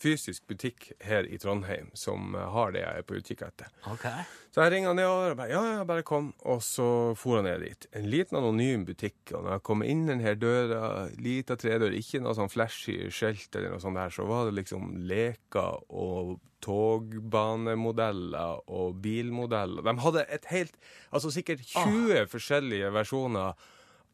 fysisk 0.00 0.46
butikk 0.50 0.90
her 1.04 1.26
i 1.26 1.38
Trondheim 1.40 1.90
som 1.98 2.34
eh, 2.34 2.48
har 2.54 2.72
det 2.74 2.82
jeg 2.84 3.00
er 3.00 3.06
på 3.06 3.18
utkikk 3.18 3.44
etter. 3.46 3.68
Okay. 3.92 4.24
Så 4.54 4.62
jeg 4.62 4.74
ringa 4.74 4.92
nedover 4.94 5.34
og 5.34 5.38
bare 5.40 5.52
ja, 5.52 5.62
ja, 5.78 5.84
bare 5.88 6.06
kom. 6.06 6.32
Og 6.46 6.62
så 6.62 6.88
for 7.18 7.40
jeg 7.40 7.46
ned 7.48 7.64
dit. 7.66 7.86
En 7.98 8.08
liten 8.10 8.38
anonym 8.38 8.84
butikk. 8.88 9.20
Og 9.32 9.40
når 9.40 9.56
jeg 9.56 9.66
kom 9.66 9.84
inn 9.86 10.06
denne 10.10 10.34
døra, 10.38 10.82
lita 11.18 11.56
tredør, 11.60 11.94
ikke 11.98 12.22
noe 12.22 12.36
sånn 12.38 12.52
flashy 12.52 12.96
skjelt 13.14 13.50
eller 13.54 13.74
noe 13.74 13.82
sånt 13.82 13.98
der, 13.98 14.14
så 14.14 14.26
var 14.28 14.40
det 14.48 14.58
liksom 14.60 14.82
leker 15.10 15.72
og 15.90 16.38
togbanemodeller 16.64 18.62
og 18.72 18.96
bilmodeller. 19.04 19.84
De 19.84 19.92
hadde 20.00 20.22
et 20.32 20.46
helt 20.48 20.76
Altså 21.14 21.28
sikkert 21.34 21.60
20 21.74 22.26
forskjellige 22.32 22.88
versjoner 22.94 23.52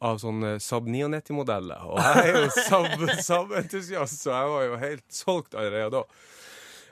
av 0.00 0.18
sånne 0.22 0.54
Saab 0.62 0.88
99-modeller. 0.88 1.86
Og 1.88 2.00
jeg 2.00 2.32
er 2.32 2.38
jo 2.38 2.50
Saab- 2.56 3.06
Saab-entusiast, 3.28 4.24
så 4.24 4.34
jeg 4.34 4.52
var 4.54 4.66
jo 4.66 4.82
helt 4.82 5.06
solgt 5.14 5.56
allerede 5.58 6.00
da. 6.00 6.04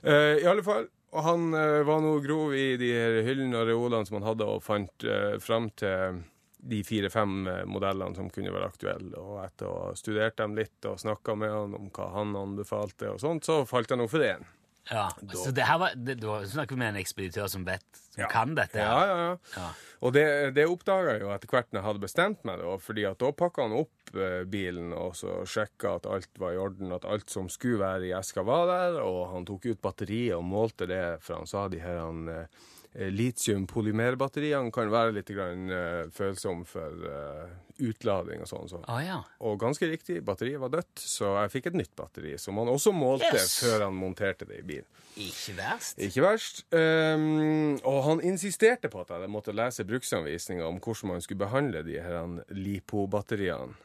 Uh, 0.04 0.34
I 0.38 0.48
alle 0.48 0.64
fall. 0.66 0.88
Og 1.16 1.24
han 1.24 1.46
uh, 1.56 1.82
var 1.88 2.02
nå 2.04 2.18
grov 2.24 2.52
i 2.56 2.74
de 2.80 2.90
her 2.92 3.22
hyllene 3.26 3.62
og 3.62 3.70
reolene 3.70 4.08
som 4.08 4.18
han 4.20 4.28
hadde, 4.28 4.48
og 4.48 4.64
fant 4.64 5.08
uh, 5.08 5.38
fram 5.42 5.70
til 5.80 6.20
de 6.58 6.82
fire-fem 6.84 7.46
eh, 7.46 7.64
modellene 7.70 8.16
som 8.18 8.30
kunne 8.34 8.50
være 8.50 8.66
aktuelle. 8.66 9.14
Og 9.14 9.42
etter 9.44 9.68
å 9.68 9.76
ha 9.86 9.90
studert 9.96 10.38
dem 10.40 10.56
litt 10.58 10.88
og 10.90 10.98
snakka 11.00 11.36
med 11.38 11.52
han 11.54 11.76
om 11.78 11.90
hva 11.94 12.08
han 12.16 12.34
anbefalte, 12.36 13.12
og 13.12 13.20
sånt, 13.22 13.46
så 13.46 13.60
falt 13.68 13.92
jeg 13.94 14.00
nå 14.00 14.08
for 14.10 14.24
én. 14.26 14.42
Ja, 14.90 15.08
så 15.36 15.50
det 15.52 15.66
her 15.68 15.78
var, 15.82 15.96
det, 15.96 16.16
du 16.22 16.28
snakker 16.48 16.78
med 16.80 16.94
en 16.94 17.00
ekspeditør 17.02 17.48
som 17.52 17.66
vet, 17.66 17.84
som 18.14 18.24
kan 18.32 18.54
dette. 18.56 18.80
Ja, 18.80 18.98
ja, 19.04 19.18
ja. 19.26 19.34
Ja. 19.56 19.68
Og 20.06 20.14
det, 20.14 20.24
det 20.54 20.68
oppdaga 20.70 21.16
jeg 21.16 21.24
jo 21.24 21.32
etter 21.34 21.50
hvert 21.50 21.68
når 21.72 21.80
jeg 21.80 21.86
hadde 21.88 22.02
bestemt 22.04 22.44
meg, 22.46 22.62
da, 22.62 22.76
fordi 22.80 23.04
at 23.08 23.18
da 23.20 23.32
pakka 23.34 23.66
han 23.66 23.76
opp 23.80 24.12
eh, 24.14 24.42
bilen 24.48 24.94
og 24.96 25.16
så 25.18 25.40
sjekka 25.48 25.96
at 25.98 26.08
alt 26.08 26.40
var 26.40 26.54
i 26.54 26.60
orden, 26.62 26.94
at 26.94 27.06
alt 27.08 27.28
som 27.32 27.50
skulle 27.52 27.82
være 27.82 28.08
i 28.08 28.14
eska, 28.16 28.46
var 28.46 28.68
der, 28.70 29.00
og 29.02 29.20
han 29.34 29.48
tok 29.48 29.66
ut 29.68 29.82
batteriet 29.84 30.38
og 30.38 30.46
målte 30.46 30.88
det, 30.90 31.02
for 31.24 31.40
han 31.40 31.50
sa 31.50 31.66
de 31.72 31.82
her 31.82 32.00
han, 32.04 32.28
eh, 32.32 32.68
Litium-polymerbatteriene 32.94 34.72
kan 34.74 34.90
være 34.90 35.16
litt 35.18 35.30
grann, 35.34 35.68
uh, 35.70 36.04
følsomme 36.14 36.66
for 36.66 37.04
uh, 37.04 37.48
utlading 37.84 38.42
og 38.42 38.50
sånn. 38.50 38.70
Så. 38.70 38.80
Ah, 38.90 39.02
ja. 39.04 39.18
Og 39.44 39.58
ganske 39.60 39.86
riktig, 39.90 40.20
batteriet 40.26 40.62
var 40.62 40.72
dødt, 40.72 41.02
så 41.02 41.34
jeg 41.42 41.52
fikk 41.56 41.70
et 41.70 41.78
nytt 41.82 41.92
batteri, 41.98 42.36
som 42.40 42.58
han 42.58 42.70
også 42.72 42.94
målte 42.96 43.30
Yes! 43.34 43.58
før 43.62 43.86
han 43.86 43.98
monterte 43.98 44.48
det 44.48 44.62
i 44.62 44.66
bilen. 44.66 44.88
Ikke 45.18 45.56
verst. 45.58 45.98
Ikke 46.02 46.22
verst. 46.22 46.62
Um, 46.70 47.76
og 47.82 48.00
han 48.06 48.22
insisterte 48.26 48.90
på 48.92 49.02
at 49.02 49.12
jeg 49.14 49.30
måtte 49.30 49.54
lese 49.54 49.86
bruksanvisninga 49.86 50.66
om 50.66 50.78
hvordan 50.82 51.14
man 51.14 51.24
skulle 51.24 51.42
behandle 51.42 51.82
de 51.86 52.00
her 52.02 52.40
LiPo-batteriene. 52.54 53.76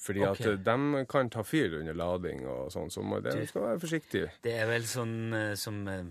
Fordi 0.00 0.22
okay. 0.24 0.46
at 0.46 0.52
eh, 0.52 0.58
de 0.64 1.04
kan 1.08 1.28
ta 1.28 1.42
fyr 1.44 1.74
under 1.80 1.96
lading 1.96 2.46
og 2.48 2.70
sånn, 2.72 2.88
så 2.92 3.02
man 3.04 3.20
skal 3.20 3.66
være 3.66 3.80
forsiktig. 3.82 4.22
Det 4.40 4.54
er 4.56 4.68
vel 4.70 4.86
sånn 4.88 5.34
eh, 5.36 5.52
som 5.60 5.82
eh, 5.92 6.06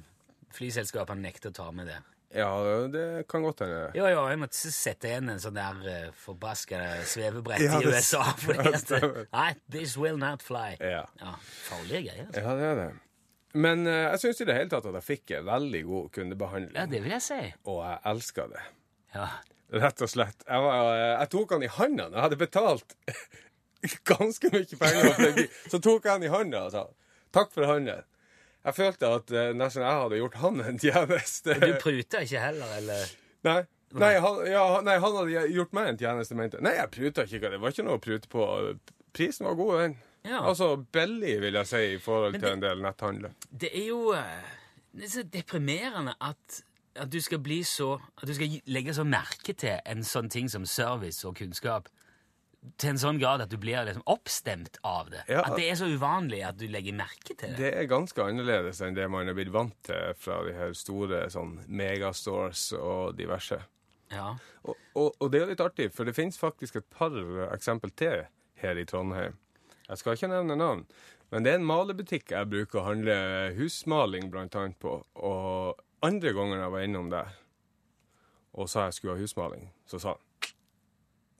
flyselskapene 0.53 1.25
nekter 1.25 1.49
å 1.49 1.57
ta 1.57 1.69
med 1.73 1.89
det. 1.89 1.97
Ja, 2.35 2.49
det 2.93 3.03
kan 3.31 3.41
godt 3.41 3.63
hende. 3.65 3.77
Jo, 3.97 4.05
jo, 4.05 4.21
jeg 4.29 4.37
måtte 4.37 4.71
sette 4.73 5.09
igjen 5.09 5.31
en 5.33 5.39
sånn 5.41 5.55
der 5.57 5.79
uh, 5.81 6.09
forbaska 6.13 6.79
svevebrett 7.09 7.63
Ja, 7.65 7.79
i 7.81 7.89
USA. 7.89 8.21
Fordi 8.37 8.69
at. 8.77 8.91
Nei, 9.33 9.47
this 9.73 9.95
will 9.97 10.19
not 10.21 10.43
fly. 10.45 10.75
Ja. 10.77 11.07
Ja, 11.21 11.31
Farlige 11.65 12.03
greier. 12.05 12.27
Altså. 12.27 12.43
Ja, 12.45 12.53
det 12.59 12.67
er 12.69 12.81
det. 12.83 12.89
Men 13.57 13.81
uh, 13.89 13.95
jeg 14.11 14.21
syns 14.21 14.43
i 14.43 14.47
det 14.51 14.57
hele 14.59 14.69
tatt 14.69 14.85
at 14.91 14.99
jeg 14.99 15.07
fikk 15.07 15.33
en 15.39 15.47
veldig 15.49 15.81
god 15.89 16.11
kundebehandling, 16.19 16.75
Ja, 16.77 16.85
det 16.91 17.01
vil 17.01 17.15
jeg 17.17 17.25
si. 17.25 17.39
og 17.65 17.79
jeg 17.87 17.97
elska 18.13 18.45
det. 18.53 18.61
Ja. 19.15 19.25
Rett 19.81 20.01
og 20.05 20.09
slett. 20.09 20.45
Jeg, 20.45 20.61
var, 20.65 20.87
eh, 20.97 21.11
jeg 21.23 21.29
tok 21.33 21.51
han 21.53 21.63
i 21.65 21.67
handa. 21.69 22.05
Jeg 22.13 22.23
hadde 22.27 22.37
betalt 22.41 22.95
ganske 24.09 24.49
mye 24.53 24.77
penger. 24.81 25.43
Så 25.69 25.77
tok 25.81 26.05
jeg 26.05 26.13
han 26.13 26.25
i 26.25 26.31
handa 26.33 26.63
og 26.67 26.71
sa 26.73 26.85
takk 27.33 27.51
for 27.53 27.69
handelen. 27.69 28.05
Jeg 28.67 28.75
følte 28.75 29.09
at 29.15 29.31
uh, 29.31 29.49
nesten 29.55 29.85
jeg 29.85 29.99
hadde 30.03 30.19
gjort 30.19 30.39
han 30.41 30.63
en 30.65 30.79
tjeneste. 30.81 31.55
Du 31.61 31.73
pruta 31.81 32.23
ikke 32.25 32.43
heller, 32.43 32.77
eller? 32.79 33.17
Nei. 33.47 33.59
Nei 33.97 34.11
han, 34.21 34.43
ja, 34.45 34.63
nei, 34.85 34.99
han 35.01 35.15
hadde 35.17 35.47
gjort 35.55 35.71
meg 35.73 35.87
en 35.89 35.97
tjeneste, 35.97 36.35
mente 36.37 36.59
jeg. 36.59 36.65
Nei, 36.67 36.75
jeg 36.77 36.91
pruta 36.93 37.25
ikke. 37.25 37.49
Det 37.55 37.61
var 37.63 37.73
ikke 37.73 37.85
noe 37.87 37.97
å 37.97 38.03
prute 38.03 38.29
på. 38.29 38.45
Prisen 39.15 39.47
var 39.47 39.57
god, 39.57 39.75
den. 39.81 39.95
Ja. 40.27 40.43
Altså 40.43 40.73
billig, 40.93 41.39
vil 41.41 41.57
jeg 41.61 41.69
si, 41.69 41.83
i 41.95 42.01
forhold 42.03 42.35
det, 42.35 42.43
til 42.43 42.51
en 42.51 42.63
del 42.63 42.83
netthandler. 42.83 43.37
Det 43.49 43.71
er 43.71 43.87
jo 43.87 44.01
eh, 44.13 44.51
det 44.91 45.07
er 45.07 45.13
så 45.13 45.23
deprimerende 45.23 46.13
at, 46.21 46.59
at 46.99 47.11
du 47.11 47.21
skal 47.23 47.39
bli 47.39 47.61
så 47.63 47.93
At 48.19 48.27
du 48.27 48.33
skal 48.35 48.59
legge 48.65 48.93
så 48.93 49.05
merke 49.07 49.53
til 49.53 49.79
en 49.85 50.03
sånn 50.03 50.29
ting 50.29 50.49
som 50.51 50.65
service 50.65 51.27
og 51.27 51.37
kunnskap 51.39 51.89
til 52.79 52.91
en 52.91 52.99
sånn 52.99 53.19
grad 53.21 53.43
at 53.43 53.51
du 53.51 53.55
blir 53.59 53.85
liksom 53.87 54.03
oppstemt 54.11 54.79
av 54.87 55.09
det. 55.13 55.23
Ja. 55.31 55.45
At 55.47 55.55
det 55.59 55.69
er 55.69 55.77
så 55.79 55.87
uvanlig 55.87 56.41
at 56.43 56.57
du 56.59 56.65
legger 56.71 56.95
merke 56.97 57.33
til 57.33 57.53
det. 57.53 57.57
Det 57.59 57.71
er 57.71 57.89
ganske 57.91 58.23
annerledes 58.23 58.81
enn 58.83 58.97
det 58.97 59.07
man 59.11 59.31
er 59.31 59.37
blitt 59.37 59.51
vant 59.53 59.75
til 59.87 60.15
fra 60.19 60.41
de 60.47 60.55
her 60.57 60.75
store 60.77 61.25
sånn 61.31 61.57
megastores 61.67 62.69
og 62.75 63.15
diverse. 63.19 63.61
Ja. 64.11 64.33
Og, 64.65 64.75
og, 64.97 65.13
og 65.21 65.31
det 65.31 65.39
er 65.39 65.45
jo 65.45 65.51
litt 65.53 65.63
artig, 65.63 65.89
for 65.95 66.09
det 66.09 66.17
finnes 66.17 66.39
faktisk 66.39 66.81
et 66.81 66.89
par 66.91 67.15
eksempel 67.53 67.93
til 67.95 68.25
her 68.59 68.81
i 68.81 68.87
Trondheim. 68.89 69.37
Jeg 69.87 70.01
skal 70.01 70.17
ikke 70.17 70.31
nevne 70.33 70.57
navn, 70.59 70.83
men 71.31 71.45
det 71.45 71.53
er 71.53 71.61
en 71.61 71.69
malebutikk 71.69 72.33
jeg 72.33 72.49
bruker 72.49 72.81
å 72.81 72.87
handle 72.89 73.19
husmaling 73.57 74.27
blant 74.33 74.57
annet 74.59 74.77
på. 74.81 74.99
Og 75.15 75.79
andre 76.05 76.33
gangen 76.35 76.59
jeg 76.59 76.73
var 76.73 76.85
innom 76.85 77.13
der 77.13 77.37
og 78.59 78.67
sa 78.67 78.87
jeg 78.87 78.97
skulle 78.97 79.15
ha 79.15 79.21
husmaling, 79.21 79.69
så 79.87 80.01
sa 80.01 80.15
han 80.17 80.25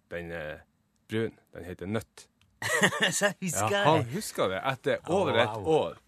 den 0.10 0.32
er 0.34 0.64
brun. 1.10 1.34
Den 1.56 1.66
heter 1.68 1.90
Nøtt. 1.90 2.28
så 3.16 3.32
husker 3.40 3.72
Ja, 3.72 3.84
han 3.88 4.08
husker 4.14 4.52
det 4.52 4.62
etter 4.68 5.12
over 5.12 5.38
et 5.38 5.58
wow. 5.58 5.68
år. 5.76 6.00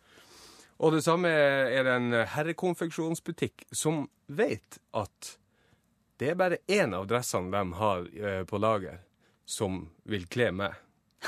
Og 0.82 0.96
det 0.96 1.04
samme 1.06 1.30
er 1.30 1.86
det 1.86 1.94
en 1.94 2.14
herrekonfeksjonsbutikk 2.34 3.68
som 3.72 4.08
vet 4.28 4.80
at 4.98 5.36
det 6.22 6.32
er 6.32 6.38
bare 6.38 6.58
én 6.70 6.94
av 6.94 7.08
dressene 7.10 7.50
de 7.54 7.78
har 7.78 8.08
eh, 8.18 8.42
på 8.50 8.58
lager, 8.62 9.00
som 9.46 9.84
vil 10.10 10.28
kle 10.30 10.52
meg. 10.54 10.76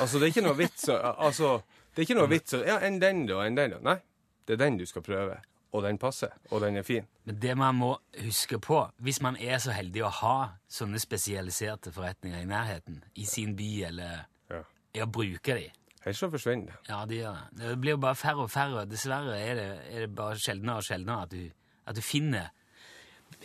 Altså, 0.01 0.17
det 0.17 0.27
er 0.27 0.33
ikke 0.33 0.45
noe 0.47 0.57
vits 0.57 0.89
å 0.89 0.97
Altså, 0.97 1.55
det 1.93 2.01
er 2.01 2.07
ikke 2.07 2.17
noe 2.17 2.29
vits 2.29 2.55
å 2.57 2.61
Ja, 2.65 2.79
enn 2.81 2.99
den, 3.01 3.25
da, 3.29 3.39
enn 3.45 3.57
den, 3.57 3.75
da. 3.75 3.81
Nei, 3.85 3.99
det 4.45 4.55
er 4.55 4.63
den 4.65 4.79
du 4.81 4.85
skal 4.89 5.05
prøve. 5.05 5.37
Og 5.73 5.81
den 5.83 5.97
passer. 5.97 6.29
Og 6.51 6.61
den 6.61 6.75
er 6.77 6.83
fin. 6.85 7.07
Men 7.25 7.39
det 7.41 7.55
man 7.57 7.75
må 7.75 7.95
huske 8.21 8.59
på, 8.61 8.83
hvis 9.01 9.21
man 9.25 9.35
er 9.41 9.57
så 9.57 9.71
heldig 9.73 10.03
å 10.05 10.11
ha 10.21 10.35
sånne 10.69 10.99
spesialiserte 11.01 11.91
forretninger 11.95 12.43
i 12.43 12.45
nærheten, 12.49 12.99
i 13.15 13.25
sin 13.25 13.55
by, 13.57 13.83
eller 13.89 14.25
Ja. 14.51 14.61
å 15.03 15.07
bruke 15.09 15.55
de, 15.57 15.71
Ellers 16.05 16.19
så 16.19 16.27
forsvinner 16.29 16.65
det. 16.67 16.75
Ja, 16.89 17.05
det 17.05 17.15
gjør 17.21 17.37
det. 17.37 17.59
Det 17.63 17.77
blir 17.79 17.91
jo 17.95 17.97
bare 17.97 18.15
færre 18.19 18.43
og 18.43 18.49
færre. 18.51 18.85
Dessverre 18.85 19.37
er 19.39 19.55
det, 19.55 19.67
er 19.89 19.99
det 20.01 20.15
bare 20.15 20.35
sjeldnere 20.35 20.75
og 20.81 20.83
sjeldnere 20.83 21.21
at 21.23 21.29
du, 21.31 21.49
at 21.87 21.95
du 21.95 22.01
finner 22.01 22.49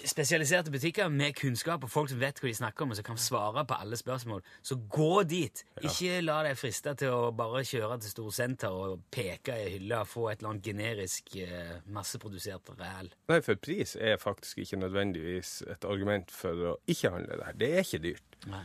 spesialiserte 0.07 0.71
butikker 0.71 1.09
med 1.13 1.35
kunnskap 1.39 1.85
og 1.85 1.91
folk 1.91 2.11
som 2.13 2.21
vet 2.21 2.39
hva 2.41 2.49
de 2.49 2.55
snakker 2.59 2.85
om, 2.85 2.93
og 2.93 2.99
som 2.99 3.07
kan 3.07 3.21
svare 3.21 3.65
på 3.69 3.79
alle 3.79 3.99
spørsmål. 3.99 4.43
Så 4.63 4.79
gå 4.91 5.23
dit! 5.29 5.65
Ikke 5.83 6.21
la 6.25 6.41
deg 6.47 6.59
friste 6.59 6.95
til 6.99 7.15
å 7.15 7.31
bare 7.37 7.65
kjøre 7.67 7.99
til 8.03 8.15
storsenter 8.15 8.75
og 8.75 9.05
peke 9.15 9.57
i 9.59 9.71
hylla 9.77 10.03
og 10.05 10.11
få 10.11 10.29
et 10.31 10.43
eller 10.43 10.55
annet 10.55 10.71
generisk 10.71 11.37
eh, 11.43 11.79
masseprodusert 11.95 12.73
ræl. 12.79 13.13
Nei, 13.31 13.41
for 13.45 13.61
pris 13.61 13.97
er 13.97 14.21
faktisk 14.23 14.63
ikke 14.65 14.83
nødvendigvis 14.85 15.63
et 15.69 15.89
argument 15.89 16.33
for 16.35 16.75
å 16.75 16.77
ikke 16.91 17.15
handle 17.15 17.41
der. 17.43 17.57
Det 17.59 17.73
er 17.75 17.87
ikke 17.87 18.05
dyrt. 18.11 18.39
Nei. 18.49 18.65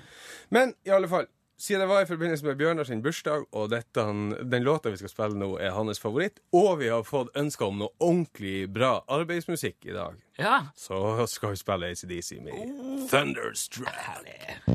Men 0.53 0.75
i 0.85 0.93
alle 0.93 1.09
fall, 1.11 1.29
siden 1.57 1.81
det 1.81 1.87
var 1.87 2.01
i 2.01 2.05
forbindelse 2.09 2.45
med 2.45 2.55
Bjørnar 2.59 2.83
sin 2.87 3.01
bursdag, 3.03 3.45
og 3.51 3.69
dette, 3.71 4.03
den 4.51 4.63
låta 4.63 4.89
vi 4.91 4.97
skal 4.99 5.09
spille 5.11 5.37
nå, 5.39 5.53
er 5.61 5.71
hans 5.77 5.99
favoritt, 6.01 6.39
og 6.53 6.79
vi 6.81 6.89
har 6.91 7.03
fått 7.07 7.31
ønske 7.39 7.65
om 7.65 7.79
noe 7.83 7.93
ordentlig 8.03 8.67
bra 8.73 8.97
arbeidsmusikk 9.07 9.85
i 9.89 9.95
dag, 9.97 10.19
Ja, 10.39 10.59
så 10.75 11.27
skal 11.29 11.53
vi 11.53 11.61
spille 11.61 11.91
ACDC 11.93 12.39
med 12.41 13.07
Thunderstruck. 13.09 13.93
herlig. 13.93 14.73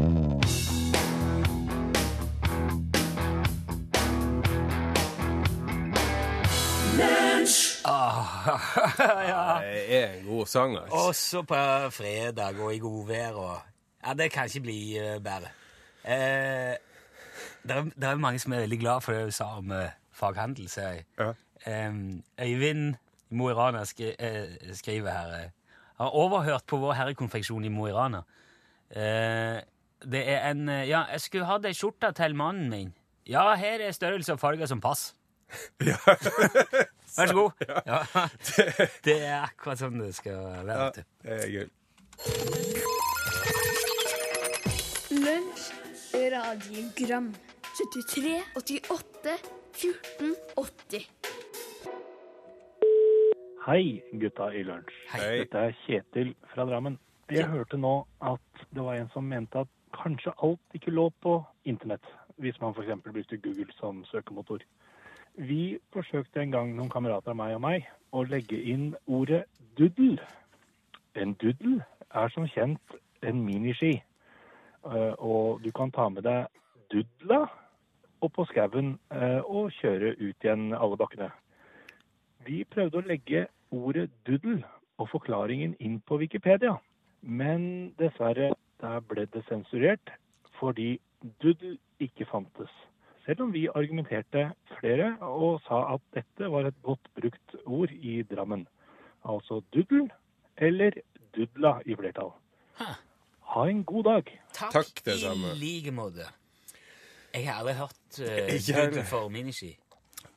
Det 9.63 9.97
er 9.99 10.13
en 10.19 10.25
god 10.27 10.47
sang, 10.47 10.77
altså. 10.77 10.95
Også 11.09 11.43
på 11.43 11.55
fredag 11.91 12.61
og 12.61 12.75
i 12.75 12.79
godvær 12.79 13.33
og 13.33 13.57
Ja, 14.07 14.15
det 14.15 14.31
kan 14.33 14.47
ikke 14.47 14.61
bli 14.61 14.97
eh, 14.99 15.17
bedre. 15.19 15.49
Eh, 16.09 16.75
det, 17.69 17.77
er, 17.77 17.83
det 17.95 18.09
er 18.09 18.21
mange 18.23 18.41
som 18.41 18.53
er 18.57 18.65
veldig 18.65 18.79
glad 18.81 19.05
for 19.05 19.13
det 19.13 19.27
du 19.29 19.35
sa 19.37 19.51
om 19.59 19.73
eh, 19.77 19.91
faghandel, 20.17 20.69
ser 20.73 20.89
jeg. 20.97 21.05
Ja. 21.19 21.33
Eh, 21.69 21.99
Øyvind 22.41 22.95
i 23.31 23.35
Mo 23.37 23.51
i 23.51 23.57
Rana 23.59 23.85
skri, 23.85 24.15
eh, 24.19 24.55
skriver 24.75 25.11
her 25.13 25.35
eh, 25.37 25.51
Har 26.01 26.15
overhørt 26.17 26.65
på 26.67 26.79
Vår 26.81 26.95
Herre-konfeksjon 26.97 27.65
i 27.65 27.69
Mo 27.69 27.87
i 27.87 27.93
Rana. 27.93 28.23
Eh, 28.91 29.59
det 30.09 30.23
er 30.33 30.51
en 30.51 30.69
eh, 30.69 30.87
Ja, 30.89 31.03
jeg 31.13 31.21
skulle 31.21 31.49
hatt 31.51 31.67
ei 31.69 31.75
skjorte 31.77 32.13
til 32.17 32.37
mannen 32.39 32.71
min. 32.73 32.95
Ja, 33.29 33.51
her 33.61 33.83
er 33.85 33.93
størrelse 33.93 34.33
og 34.33 34.41
farger 34.41 34.67
som 34.71 34.81
pass. 34.81 35.11
Vær 37.19 37.27
så 37.27 37.35
god. 37.35 37.51
Ja. 37.87 38.03
Det 39.05 39.17
er 39.27 39.43
akkurat 39.43 39.81
sånn 39.81 40.01
det 40.01 40.15
skal 40.17 40.39
være. 40.45 40.77
Ja, 40.77 40.91
det 40.95 41.37
er 41.37 41.49
gøy. 41.53 41.69
Lunsj, 45.11 45.69
radiogram 46.15 47.35
73, 47.77 48.43
88, 48.57 49.39
14, 49.73 50.37
80 50.57 51.11
Hei, 53.67 54.03
gutta 54.13 54.49
i 54.57 54.63
lunsj. 54.65 54.95
Hei. 55.13 55.43
Dette 55.43 55.59
er 55.59 55.75
Kjetil 55.85 56.31
fra 56.55 56.65
Drammen. 56.65 56.97
Jeg 57.29 57.45
hørte 57.51 57.77
nå 57.77 58.07
at 58.25 58.63
det 58.73 58.85
var 58.85 58.97
en 58.97 59.11
som 59.13 59.29
mente 59.29 59.61
at 59.61 59.69
kanskje 59.93 60.33
alt 60.43 60.79
ikke 60.79 60.95
lå 60.97 61.11
på 61.21 61.35
internett, 61.69 62.05
hvis 62.41 62.57
man 62.63 62.73
f.eks. 62.73 63.03
brukte 63.05 63.37
Google 63.37 63.69
som 63.77 64.01
søkemotor. 64.09 64.65
Vi 65.37 65.79
forsøkte 65.93 66.41
en 66.41 66.51
gang, 66.51 66.73
noen 66.77 66.89
kamerater 66.91 67.35
av 67.35 67.37
meg 67.37 67.59
og 67.59 67.65
meg, 67.67 67.85
å 68.17 68.25
legge 68.25 68.57
inn 68.57 68.95
ordet 69.07 69.45
duddel. 69.77 70.17
En 71.15 71.37
duddel 71.37 71.83
er 72.15 72.33
som 72.33 72.49
kjent 72.49 72.97
en 73.23 73.45
miniski, 73.45 73.99
og 74.85 75.63
du 75.65 75.73
kan 75.75 75.91
ta 75.91 76.09
med 76.13 76.25
deg 76.25 76.47
dudla 76.93 77.47
opp 78.25 78.35
på 78.39 78.47
skauen 78.51 78.97
eh, 79.15 79.41
og 79.45 79.73
kjøre 79.79 80.15
ut 80.19 80.45
igjen 80.45 80.73
alle 80.75 80.99
bakkene. 80.99 81.29
Vi 82.47 82.63
prøvde 82.73 83.01
å 83.01 83.07
legge 83.07 83.47
ordet 83.75 84.09
duddel 84.27 84.63
og 84.99 85.11
forklaringen 85.13 85.77
inn 85.85 85.99
på 86.09 86.19
Wikipedia, 86.23 86.77
men 87.23 87.93
dessverre 88.01 88.53
der 88.83 89.03
ble 89.11 89.27
det 89.35 89.45
sensurert 89.49 90.15
fordi 90.59 90.97
duddel 91.43 91.77
ikke 92.03 92.27
fantes. 92.31 92.71
Selv 93.27 93.45
om 93.45 93.53
vi 93.53 93.67
argumenterte 93.69 94.49
flere 94.79 95.13
og 95.27 95.61
sa 95.67 95.83
at 95.95 96.05
dette 96.17 96.49
var 96.51 96.67
et 96.67 96.79
godt 96.87 97.11
brukt 97.19 97.57
ord 97.67 97.93
i 97.93 98.23
Drammen. 98.31 98.65
Altså 99.29 99.61
duddel 99.75 100.09
eller 100.57 100.97
dudla 101.37 101.77
i 101.85 101.99
flertall. 101.99 102.33
Ha 103.55 103.69
en 103.69 103.85
god 103.89 104.05
dag. 104.05 104.33
Takk, 104.53 104.73
Takk, 104.73 105.05
det 105.05 105.19
samme. 105.23 105.55
i 105.55 105.61
like 105.61 105.93
måte. 105.95 106.27
Jeg 107.35 107.47
har 107.49 107.61
aldri 107.63 107.77
hørt 107.79 108.19
uh, 108.21 108.57
doodle 108.67 109.05
for 109.09 109.29
miniski. 109.33 109.75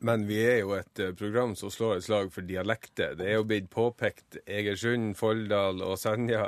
Men 0.02 0.24
vi 0.26 0.40
er 0.42 0.62
jo 0.64 0.74
et 0.80 1.00
eh, 1.00 1.12
program 1.14 1.54
som 1.58 1.70
slår 1.70 2.00
et 2.00 2.06
slag 2.08 2.32
for 2.34 2.46
dialekter. 2.46 3.14
Det 3.20 3.28
er 3.30 3.38
jo 3.38 3.46
blitt 3.46 3.68
påpekt 3.70 4.40
Egersund, 4.50 5.14
Folldal 5.20 5.84
og 5.86 6.00
Senja. 6.02 6.48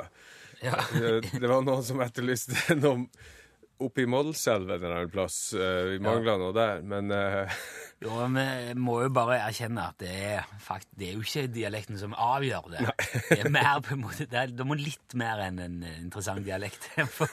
Ja. 0.62 0.80
Det, 0.90 1.30
det 1.38 1.50
var 1.50 1.62
noen 1.62 1.84
som 1.86 2.02
etterlyste 2.02 2.74
noe 2.82 3.06
oppe 3.82 4.02
i 4.04 4.06
Målselv 4.06 4.68
en 4.70 4.76
eller 4.76 4.94
annen 4.96 5.10
plass. 5.10 5.38
Eh, 5.54 5.84
Vi 5.94 5.98
mangler 6.04 6.38
noe 6.38 6.52
der, 6.56 6.82
men 6.86 7.10
uh... 7.10 7.50
Jo, 8.04 8.18
vi 8.34 8.74
må 8.76 8.98
jo 9.04 9.08
bare 9.14 9.38
erkjenne 9.46 9.86
at 9.88 9.96
det 10.02 10.10
er, 10.34 10.48
fakt, 10.60 10.88
det 10.98 11.08
er 11.08 11.14
jo 11.16 11.22
ikke 11.24 11.46
dialekten 11.54 11.96
som 11.98 12.12
avgjør 12.20 12.66
det. 12.74 12.82
Det 13.30 13.38
er 13.46 13.50
mer 13.54 13.80
på 13.86 13.94
en 13.96 14.02
måte, 14.02 14.26
det, 14.28 14.36
er, 14.42 14.52
det 14.52 14.66
må 14.68 14.76
litt 14.76 15.14
mer 15.16 15.40
enn 15.46 15.58
en 15.62 15.78
interessant 15.88 16.44
dialekt 16.44 16.90
for, 17.16 17.32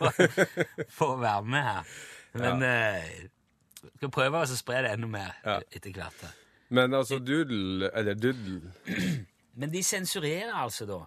for 0.88 1.16
å 1.16 1.20
være 1.20 1.44
med 1.52 1.66
her. 1.68 1.92
Men 2.40 2.64
vi 2.64 3.90
skal 3.98 4.14
prøve 4.16 4.44
å 4.46 4.48
spre 4.56 4.84
det 4.86 4.94
enda 4.96 5.10
mer 5.12 5.34
Ja. 5.44 5.58
etter 5.76 5.92
hvert. 5.98 6.24
Men 6.72 6.94
altså 6.96 7.18
doodle, 7.20 7.90
eller 7.92 8.16
doodle 8.16 8.72
Men 9.60 9.74
de 9.74 9.82
sensurerer 9.84 10.54
altså 10.56 10.86
da. 10.88 11.02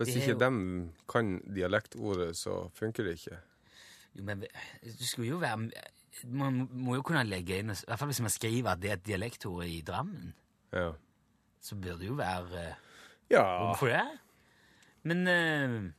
Hvis 0.00 0.14
ikke 0.16 0.32
jo- 0.32 0.38
de 0.40 0.50
kan 1.12 1.34
dialektordet, 1.52 2.32
så 2.40 2.62
funker 2.78 3.04
det 3.10 3.18
ikke. 3.20 3.36
Jo, 4.14 4.22
men 4.28 4.42
det 4.44 5.06
skulle 5.08 5.28
jo 5.30 5.38
være 5.40 5.70
Man 6.28 6.68
må 6.72 6.94
jo 6.98 7.02
kunne 7.02 7.22
legge 7.24 7.58
inn 7.62 7.70
I 7.72 7.76
hvert 7.88 7.98
fall 7.98 8.10
hvis 8.10 8.20
man 8.20 8.30
skriver 8.34 8.74
at 8.74 8.82
det 8.82 8.90
er 8.90 8.98
et 8.98 9.06
dialektord 9.06 9.64
i 9.64 9.80
Drammen, 9.86 10.34
Ja. 10.72 10.90
så 11.60 11.76
burde 11.76 11.98
det 12.02 12.08
jo 12.10 12.18
være 12.18 12.66
eh, 12.66 12.74
ja. 13.32 13.44
Hvorfor 13.64 13.88
det? 13.88 14.02
Men 15.08 15.22
uh, 15.26 15.90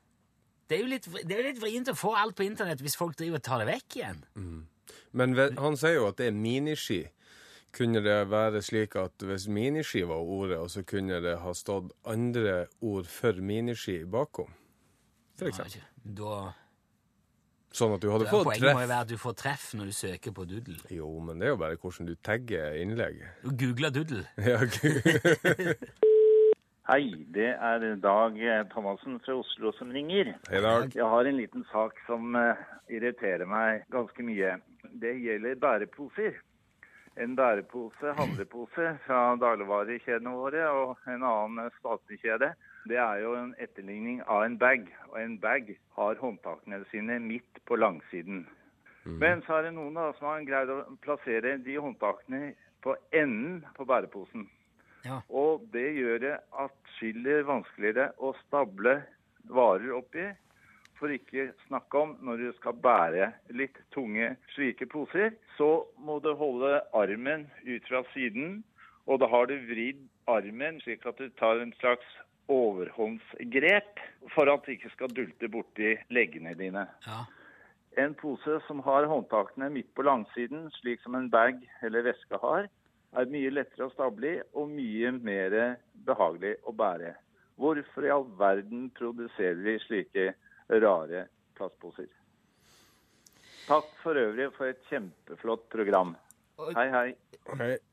det 0.70 0.78
er 0.78 0.82
jo 0.84 0.92
litt, 0.92 1.08
det 1.28 1.34
er 1.40 1.48
litt 1.50 1.60
vrient 1.62 1.90
å 1.92 1.96
få 1.98 2.14
alt 2.16 2.38
på 2.38 2.46
internett 2.46 2.80
hvis 2.82 2.96
folk 3.00 3.18
driver 3.20 3.42
og 3.42 3.44
tar 3.44 3.64
det 3.64 3.68
vekk 3.74 3.98
igjen. 4.00 4.22
Men 5.12 5.36
ved, 5.38 5.58
han 5.60 5.76
sier 5.78 5.98
jo 5.98 6.06
at 6.12 6.18
det 6.22 6.30
er 6.30 6.38
miniski. 6.38 7.02
Kunne 7.74 8.04
det 8.06 8.16
være 8.30 8.62
slik 8.62 8.96
at 9.02 9.26
hvis 9.26 9.48
miniski 9.50 10.04
var 10.06 10.22
ordet, 10.22 10.60
og 10.62 10.70
så 10.70 10.84
kunne 10.86 11.20
det 11.26 11.40
ha 11.42 11.54
stått 11.58 11.90
andre 12.06 12.68
ord 12.86 13.10
for 13.10 13.34
miniski 13.42 14.04
bakom? 14.06 14.54
For 15.42 15.50
eksempel. 15.50 15.82
Ja, 15.82 15.90
Da, 16.04 16.38
Sånn 17.74 17.96
at 17.96 18.04
du 18.04 18.12
hadde 18.14 18.28
fått 18.30 18.46
Poenget 18.46 18.76
må 18.78 18.84
jo 18.84 18.90
være 18.92 19.06
at 19.08 19.10
du 19.10 19.18
får 19.18 19.36
treff 19.40 19.64
når 19.78 19.90
du 19.90 19.96
søker 19.98 20.34
på 20.38 20.46
Doodle. 20.46 20.78
Jo, 20.94 21.08
men 21.26 21.42
det 21.42 21.48
er 21.48 21.56
jo 21.56 21.60
bare 21.64 21.78
hvordan 21.82 22.10
du 22.12 22.14
tagger 22.22 22.76
innlegg. 22.78 23.24
Du 23.42 23.50
googler 23.58 23.94
Doodle. 23.94 24.26
Ja. 24.44 24.60
Hei, 26.84 27.14
det 27.32 27.54
er 27.56 27.84
Dag 28.04 28.36
Thomassen 28.74 29.16
fra 29.24 29.38
Oslo 29.40 29.72
som 29.78 29.94
ringer. 29.96 30.34
Hei, 30.52 30.60
Dag. 30.62 30.92
Jeg 30.94 31.08
har 31.16 31.30
en 31.30 31.38
liten 31.40 31.64
sak 31.72 31.96
som 32.06 32.36
eh, 32.36 32.60
irriterer 32.92 33.48
meg 33.50 33.86
ganske 33.94 34.26
mye. 34.28 34.58
Det 35.02 35.14
gjelder 35.24 35.56
bæreposer. 35.64 36.38
En 37.24 37.38
bærepose, 37.38 38.14
handlepose 38.18 38.92
fra 39.06 39.22
dagligvarekjedene 39.42 40.34
våre 40.36 40.68
og 40.74 41.10
en 41.10 41.24
annen 41.30 41.74
statlig 41.80 42.20
kjede. 42.22 42.52
Det 42.90 43.00
er 43.00 43.22
jo 43.24 43.36
en 43.40 43.54
etterligning 43.64 44.20
av 44.28 44.44
en 44.44 44.58
bag, 44.60 44.90
og 45.12 45.20
en 45.22 45.38
bag 45.40 45.72
har 45.96 46.20
håndtakene 46.20 46.82
sine 46.92 47.20
midt 47.24 47.62
på 47.68 47.78
langsiden. 47.80 48.44
Men 49.06 49.42
så 49.44 49.58
er 49.58 49.68
det 49.68 49.74
noen 49.76 49.96
da 50.00 50.10
som 50.18 50.30
har 50.30 50.44
greid 50.48 50.72
å 50.72 50.84
plassere 51.04 51.58
de 51.64 51.76
håndtakene 51.80 52.54
på 52.84 52.96
enden 53.16 53.62
på 53.76 53.88
bæreposen. 53.88 54.46
Ja. 55.04 55.20
Og 55.28 55.66
det 55.74 55.90
gjør 55.98 56.22
det 56.24 56.38
atskillig 56.64 57.42
vanskeligere 57.48 58.14
å 58.24 58.32
stable 58.46 59.02
varer 59.52 59.92
oppi. 59.98 60.30
For 61.00 61.12
ikke 61.12 61.50
snakke 61.66 62.00
om 62.00 62.14
når 62.24 62.40
du 62.40 62.50
skal 62.60 62.78
bære 62.80 63.32
litt 63.60 63.76
tunge 63.92 64.30
slike 64.54 64.88
poser, 64.92 65.34
så 65.58 65.84
må 66.00 66.20
du 66.24 66.32
holde 66.40 66.80
armen 66.96 67.50
ut 67.66 67.90
fra 67.90 68.06
siden. 68.14 68.62
Og 69.04 69.20
da 69.20 69.28
har 69.28 69.50
du 69.52 69.58
vridd 69.68 70.06
armen 70.32 70.80
slik 70.86 71.04
at 71.10 71.20
du 71.20 71.28
tar 71.40 71.60
en 71.60 71.76
slags 71.82 72.08
overhåndsgrep 72.52 74.02
for 74.34 74.52
at 74.52 74.66
de 74.66 74.76
ikke 74.76 74.92
skal 74.94 75.14
dulte 75.16 75.50
borti 75.52 75.94
leggene 76.14 76.56
dine. 76.60 76.86
Ja. 77.08 77.24
En 78.04 78.16
pose 78.18 78.58
som 78.68 78.82
har 78.86 79.06
håndtakene 79.10 79.70
midt 79.70 79.92
på 79.96 80.06
langsiden, 80.06 80.66
slik 80.80 81.02
som 81.04 81.16
en 81.16 81.30
bag 81.30 81.62
eller 81.86 82.08
veske 82.08 82.40
har, 82.42 82.68
er 83.14 83.30
mye 83.30 83.52
lettere 83.54 83.86
å 83.86 83.94
stable 83.94 84.32
i 84.40 84.42
og 84.58 84.72
mye 84.74 85.12
mer 85.22 85.56
behagelig 86.08 86.56
å 86.66 86.74
bære. 86.74 87.14
Hvorfor 87.62 88.08
i 88.08 88.12
all 88.14 88.26
verden 88.40 88.88
produserer 88.98 89.62
vi 89.62 89.78
slike 89.86 90.32
rare 90.82 91.28
plastposer? 91.58 92.10
Takk 93.68 93.92
for 94.02 94.18
øvrig 94.20 94.50
for 94.58 94.74
et 94.74 94.82
kjempeflott 94.90 95.70
program. 95.72 96.16
Hei, 96.76 96.88
hei. 96.94 97.10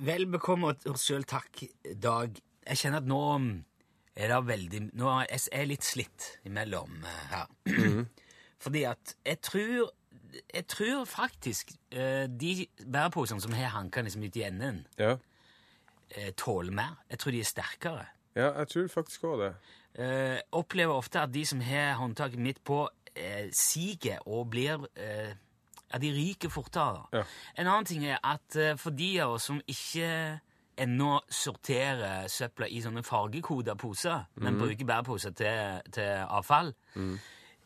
Vel 0.00 0.26
bekomme 0.32 0.72
og 0.72 0.98
sjøl 1.00 1.26
takk, 1.28 1.62
Dag. 2.00 2.40
Jeg 2.66 2.80
kjenner 2.80 3.04
at 3.04 3.08
nå 3.08 3.20
er 4.16 4.28
det 4.28 4.40
veldig 4.46 4.80
Nå 4.98 5.08
er 5.08 5.26
jeg 5.52 5.68
litt 5.68 5.84
slitt 5.86 6.26
imellom 6.44 7.04
eh, 7.04 7.24
her. 7.30 8.04
Fordi 8.64 8.82
at 8.84 9.14
jeg 9.26 9.40
tror 9.40 9.90
Jeg 10.52 10.66
tror 10.68 11.04
faktisk 11.08 11.72
eh, 11.92 12.26
de 12.28 12.66
bæreposene 12.86 13.40
som 13.40 13.52
har 13.52 13.72
hankene 13.74 14.04
liksom 14.08 14.22
ute 14.22 14.38
i 14.38 14.42
enden, 14.46 14.86
Ja. 14.98 15.16
eh, 16.16 16.30
tåler 16.36 16.72
mer. 16.72 16.96
Jeg 17.10 17.18
tror 17.18 17.30
de 17.32 17.40
er 17.40 17.44
sterkere. 17.44 18.06
ja, 18.36 18.52
jeg 18.58 18.68
tror 18.68 18.88
faktisk 18.88 19.24
òg 19.24 19.38
det. 19.42 19.54
Eh, 19.98 20.38
opplever 20.52 20.94
ofte 20.94 21.20
at 21.20 21.32
de 21.34 21.44
som 21.46 21.60
har 21.60 21.94
håndtaket 21.98 22.38
midt 22.38 22.64
på, 22.64 22.88
siger 23.52 24.18
og 24.26 24.50
blir 24.50 24.86
Ja, 25.92 25.98
de 25.98 26.12
ryker 26.14 26.48
fortere. 26.48 27.06
Ja. 27.12 27.24
En 27.58 27.66
annen 27.66 27.84
ting 27.84 28.04
er 28.06 28.18
at 28.22 28.78
for 28.78 28.90
de 28.94 29.08
av 29.20 29.32
oss 29.34 29.42
som 29.50 29.60
ikke 29.66 30.38
ennå 30.80 31.18
sorterer 31.30 32.26
søpla 32.32 32.66
i 32.68 32.80
sånne 32.84 33.02
fargekoda 33.06 33.74
poser, 33.80 34.24
men 34.40 34.58
bruker 34.58 34.86
bæreposer 34.88 35.34
til, 35.36 35.80
til 35.92 36.24
avfall, 36.26 36.72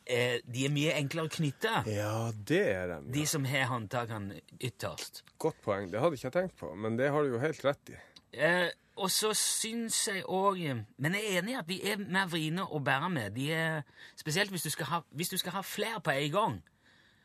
eh, 0.06 0.38
de 0.44 0.64
er 0.66 0.72
mye 0.74 0.94
enklere 0.98 1.28
å 1.28 1.32
knytte. 1.32 1.74
Ja, 1.90 2.30
det 2.34 2.62
er. 2.74 2.94
De 3.00 3.20
Ja. 3.20 3.26
som 3.26 3.44
har 3.44 3.66
håndtakene 3.70 4.40
ytterst. 4.60 5.22
Godt 5.38 5.60
poeng. 5.64 5.90
Det 5.90 6.00
hadde 6.00 6.16
jeg 6.16 6.24
ikke 6.24 6.40
tenkt 6.40 6.56
på, 6.60 6.74
men 6.76 6.96
det 6.98 7.10
har 7.10 7.22
du 7.22 7.32
jo 7.34 7.38
helt 7.42 7.64
rett 7.64 7.90
i. 7.94 7.96
Eh, 8.34 8.70
og 8.96 9.10
så 9.10 9.30
syns 9.34 10.06
jeg 10.08 10.24
òg 10.24 10.84
Men 10.98 11.12
jeg 11.14 11.24
er 11.24 11.42
enig 11.42 11.52
i 11.54 11.58
at 11.58 11.66
de 11.66 11.80
er 11.92 11.96
mer 11.98 12.26
vriene 12.26 12.62
å 12.66 12.80
bære 12.82 13.10
med. 13.10 13.34
De 13.34 13.52
er, 13.52 13.82
spesielt 14.16 14.50
hvis 14.50 14.62
du 14.62 14.70
skal 14.70 14.86
ha, 14.86 15.00
hvis 15.14 15.28
du 15.30 15.36
skal 15.38 15.52
ha 15.52 15.60
flere 15.62 16.00
på 16.00 16.10
en 16.10 16.30
gang. 16.32 16.62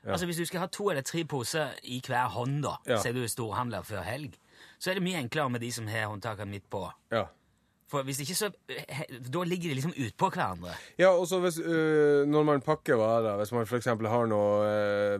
Altså 0.08 0.26
Hvis 0.26 0.38
du 0.38 0.46
skal 0.46 0.60
ha 0.62 0.68
to 0.68 0.90
eller 0.90 1.02
tre 1.04 1.26
poser 1.26 1.74
i 1.84 2.00
hver 2.08 2.30
hånd, 2.30 2.62
da, 2.64 2.78
Ja. 2.88 3.02
du 3.12 3.22
er 3.24 3.28
storhandler 3.28 3.82
før 3.84 4.02
helg, 4.04 4.34
så 4.80 4.92
er 4.92 5.00
det 5.00 5.04
mye 5.04 5.20
enklere 5.20 5.50
med 5.52 5.62
de 5.62 5.72
som 5.76 5.88
har 5.92 6.08
håndtakene 6.10 6.50
midt 6.56 6.70
på. 6.72 6.86
Ja. 7.12 7.26
For 7.90 8.06
hvis 8.06 8.20
ikke, 8.22 8.36
så 8.38 8.52
eh, 8.70 9.00
Da 9.34 9.42
ligger 9.50 9.72
de 9.72 9.80
liksom 9.80 9.96
utpå 9.98 10.28
hverandre. 10.30 10.76
Ja, 11.02 11.10
og 11.10 11.26
så 11.28 11.40
hvis, 11.42 11.58
øh, 11.60 12.28
når 12.30 12.44
man 12.46 12.62
pakker 12.62 12.96
varer, 13.02 13.36
hvis 13.42 13.52
man 13.52 13.66
f.eks. 13.66 13.86
har 13.90 14.28
noe 14.30 14.68
øh, 14.70 15.20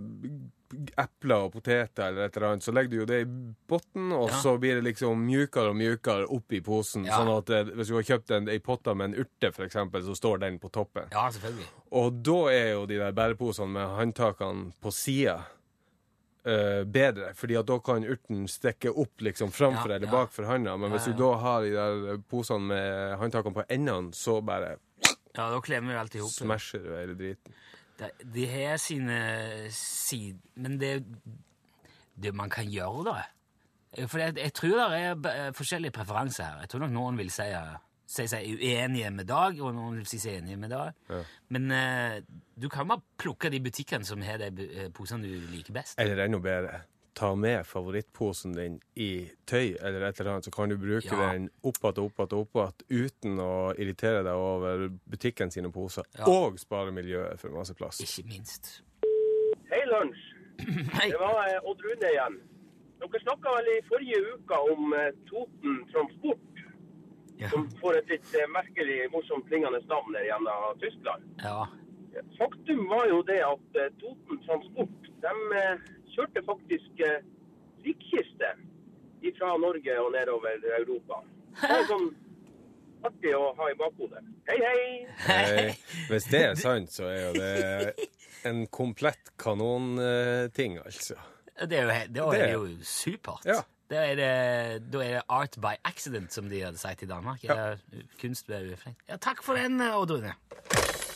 epler 1.02 1.48
og 1.48 1.52
poteter 1.56 2.12
eller 2.12 2.28
et 2.30 2.36
eller 2.38 2.52
annet, 2.52 2.64
så 2.68 2.72
legger 2.78 2.92
du 2.94 2.98
jo 3.00 3.08
det 3.10 3.20
i 3.24 3.28
bunnen, 3.68 4.12
og 4.14 4.30
Ja. 4.30 4.38
så 4.44 4.54
blir 4.62 4.76
det 4.78 4.84
liksom 4.86 5.18
mjukere 5.26 5.72
og 5.74 5.76
mjukere 5.82 6.28
oppi 6.30 6.62
posen. 6.62 7.06
Ja. 7.10 7.18
Sånn 7.18 7.32
at 7.34 7.50
eh, 7.50 7.74
hvis 7.74 7.90
du 7.90 7.96
har 7.98 8.06
kjøpt 8.06 8.36
en, 8.38 8.50
ei 8.54 8.60
potte 8.62 8.94
med 8.94 9.10
en 9.16 9.26
urte, 9.26 9.50
f.eks., 9.50 9.74
så 10.06 10.16
står 10.22 10.38
den 10.46 10.60
på 10.62 10.70
toppen. 10.70 11.10
Ja, 11.12 11.26
selvfølgelig. 11.34 11.68
Og 11.92 12.22
da 12.22 12.38
er 12.54 12.72
jo 12.76 12.86
de 12.86 13.00
der 13.02 13.12
bæreposene 13.18 13.74
med 13.80 13.96
håndtakene 13.98 14.70
på 14.80 14.94
sida 14.94 15.40
eh, 16.46 16.84
bedre, 16.86 17.34
fordi 17.36 17.58
at 17.60 17.68
da 17.68 17.80
kan 17.84 18.06
urten 18.06 18.46
stikke 18.50 18.92
opp 18.92 19.22
liksom 19.26 19.52
framfor 19.52 19.92
eller 19.96 20.08
ja. 20.08 20.12
bakfor 20.14 20.48
handa. 20.50 20.76
Men 20.78 20.94
hvis 20.94 21.10
du 21.10 21.16
da 21.20 21.34
har 21.42 21.66
de 21.66 21.74
der 21.76 22.22
posene 22.30 22.72
med 22.72 23.18
håndtakene 23.22 23.58
på 23.58 23.66
endene, 23.70 24.14
så 24.14 24.40
bare 24.42 24.78
Ja, 25.36 25.50
Da 25.54 25.60
klemmer 25.62 25.94
vi 25.94 26.00
alt 26.00 26.16
i 26.16 26.20
hop. 26.20 26.32
smasher 26.32 26.80
du 26.84 26.96
hele 26.96 27.16
driten. 27.16 27.54
De, 28.00 28.10
de 28.24 28.48
har 28.48 28.78
sine 28.80 29.20
sider 29.76 30.40
Men 30.56 30.78
det, 30.80 31.04
det 32.16 32.34
man 32.36 32.50
kan 32.50 32.66
gjøre, 32.66 33.04
da 33.04 34.08
For 34.08 34.20
jeg, 34.20 34.38
jeg 34.38 34.54
tror 34.54 34.90
det 34.90 35.30
er 35.36 35.52
forskjellige 35.52 35.92
preferanser 35.92 36.44
her. 36.44 36.60
Jeg 36.64 36.70
tror 36.70 36.80
nok 36.86 36.92
noen 36.94 37.18
vil 37.18 37.32
si, 37.34 37.48
si 38.10 38.26
seg 38.30 38.48
uenige 38.58 39.12
med 39.14 39.28
Dag, 39.30 39.60
og 39.62 39.74
noen 39.78 40.00
vil 40.00 40.08
si 40.10 40.18
seg 40.22 40.40
enige 40.40 40.58
med 40.58 40.72
Dag. 40.74 40.96
Men 41.54 41.72
eh, 41.76 42.16
du 42.58 42.66
kan 42.74 42.88
bare 42.90 43.04
plukke 43.22 43.52
de 43.54 43.60
butikkene 43.62 44.08
som 44.08 44.24
har 44.26 44.42
de 44.42 44.66
eh, 44.66 44.88
posene 44.96 45.28
du 45.30 45.52
liker 45.54 45.76
best. 45.76 46.00
Eller 46.02 46.24
enda 46.26 46.40
bedre, 46.42 46.80
ta 47.20 47.34
med 47.36 47.66
favorittposen 47.68 48.54
din 48.56 48.80
i 48.96 49.28
tøy 49.50 49.76
eller 49.78 50.08
et 50.08 50.20
eller 50.22 50.32
annet, 50.38 50.48
så 50.48 50.54
kan 50.56 50.72
du 50.72 50.78
bruke 50.80 51.10
Ja. 51.12 51.32
den 51.34 51.50
opp 51.68 51.78
igjen 51.84 52.00
og 52.00 52.06
opp 52.10 52.22
igjen 52.24 52.36
og 52.40 52.44
opp 52.48 52.60
igjen 52.90 53.06
uten 53.06 53.40
å 53.44 53.52
irritere 53.78 54.22
deg 54.26 54.34
over 54.34 54.86
butikken 55.12 55.52
sine 55.52 55.70
poser. 55.72 56.08
Ja. 56.18 56.26
Og 56.32 56.58
spare 56.62 56.92
miljøet 56.96 57.38
for 57.42 57.54
masse 57.54 57.76
plass. 57.78 58.00
Ikke 58.06 58.26
minst. 58.32 58.80
Hei, 59.70 59.84
lunsj. 59.92 60.24
Hei! 60.98 61.10
Det 61.12 61.20
var 61.22 61.44
eh, 61.46 61.60
Odd 61.70 61.84
Rune 61.86 62.10
igjen. 62.16 62.40
Dere 63.00 63.20
snakka 63.24 63.52
vel 63.60 63.68
i 63.72 63.78
forrige 63.88 64.18
uke 64.34 64.58
om 64.74 64.94
eh, 64.98 65.12
Toten 65.30 65.78
Transport, 65.92 66.59
Ja. 67.40 67.50
som 67.50 67.70
får 67.80 67.98
et 67.98 68.10
litt 68.12 68.34
eh, 68.36 68.48
merkelig, 68.52 68.98
morsomt 69.14 69.46
klingende 69.48 69.80
navn 69.88 70.16
der 70.16 70.26
gjennom 70.28 70.80
Tyskland. 70.82 71.24
ja. 71.44 71.68
Faktum 72.40 72.88
var 72.90 73.06
jo 73.08 73.22
det 73.24 73.38
at 73.46 73.78
eh, 73.80 73.92
Toten 74.02 74.42
Transport 74.44 75.08
de 75.24 75.34
eh, 75.60 75.86
kjørte 76.16 76.44
faktisk 76.48 77.04
likkiste 77.86 78.50
fra 79.38 79.54
Norge 79.62 79.96
og 80.02 80.12
nedover 80.16 80.64
Europa. 80.80 81.22
Det 81.62 81.70
er 81.76 81.88
sånn 81.88 82.10
artig 83.08 83.34
å 83.36 83.54
ha 83.56 83.68
i 83.72 83.76
bakhodet. 83.80 84.24
Hei, 84.50 84.58
hei! 84.64 84.84
Hei. 85.28 85.66
hvis 86.10 86.28
det 86.32 86.44
er 86.50 86.60
sant, 86.60 86.92
så 86.92 87.08
er 87.08 87.20
jo 87.22 87.34
det 87.38 88.10
en 88.50 88.66
komplett 88.68 89.32
kanonting, 89.40 90.80
altså. 90.84 91.20
Det 91.60 91.78
er 91.78 91.88
jo, 91.88 92.00
Det 92.10 92.24
er 92.24 92.48
det 92.48 92.54
jo 92.56 92.68
supert. 92.84 93.48
Ja. 93.48 93.62
Da 93.90 94.04
er, 94.06 94.16
det, 94.16 94.94
da 94.94 95.00
er 95.02 95.14
det 95.18 95.22
art 95.30 95.56
by 95.62 95.74
accident, 95.84 96.34
som 96.34 96.50
de 96.50 96.62
hadde 96.62 96.78
sagt 96.78 97.02
i 97.02 97.06
Danmark. 97.10 97.44
Ja. 97.44 97.76
Kunst 98.22 98.50
ved 98.50 98.74
uflengt. 98.74 99.00
Ja, 99.10 99.18
takk 99.18 99.42
for 99.44 99.58
den, 99.58 99.82
Odd 99.82 100.12
Rune. 100.12 100.34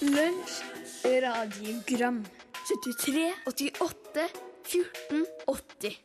Lunsj, 0.02 0.64
radiogram 1.06 2.26
73, 2.66 3.34
88, 3.46 4.30
14, 4.66 5.26
80 5.48 6.02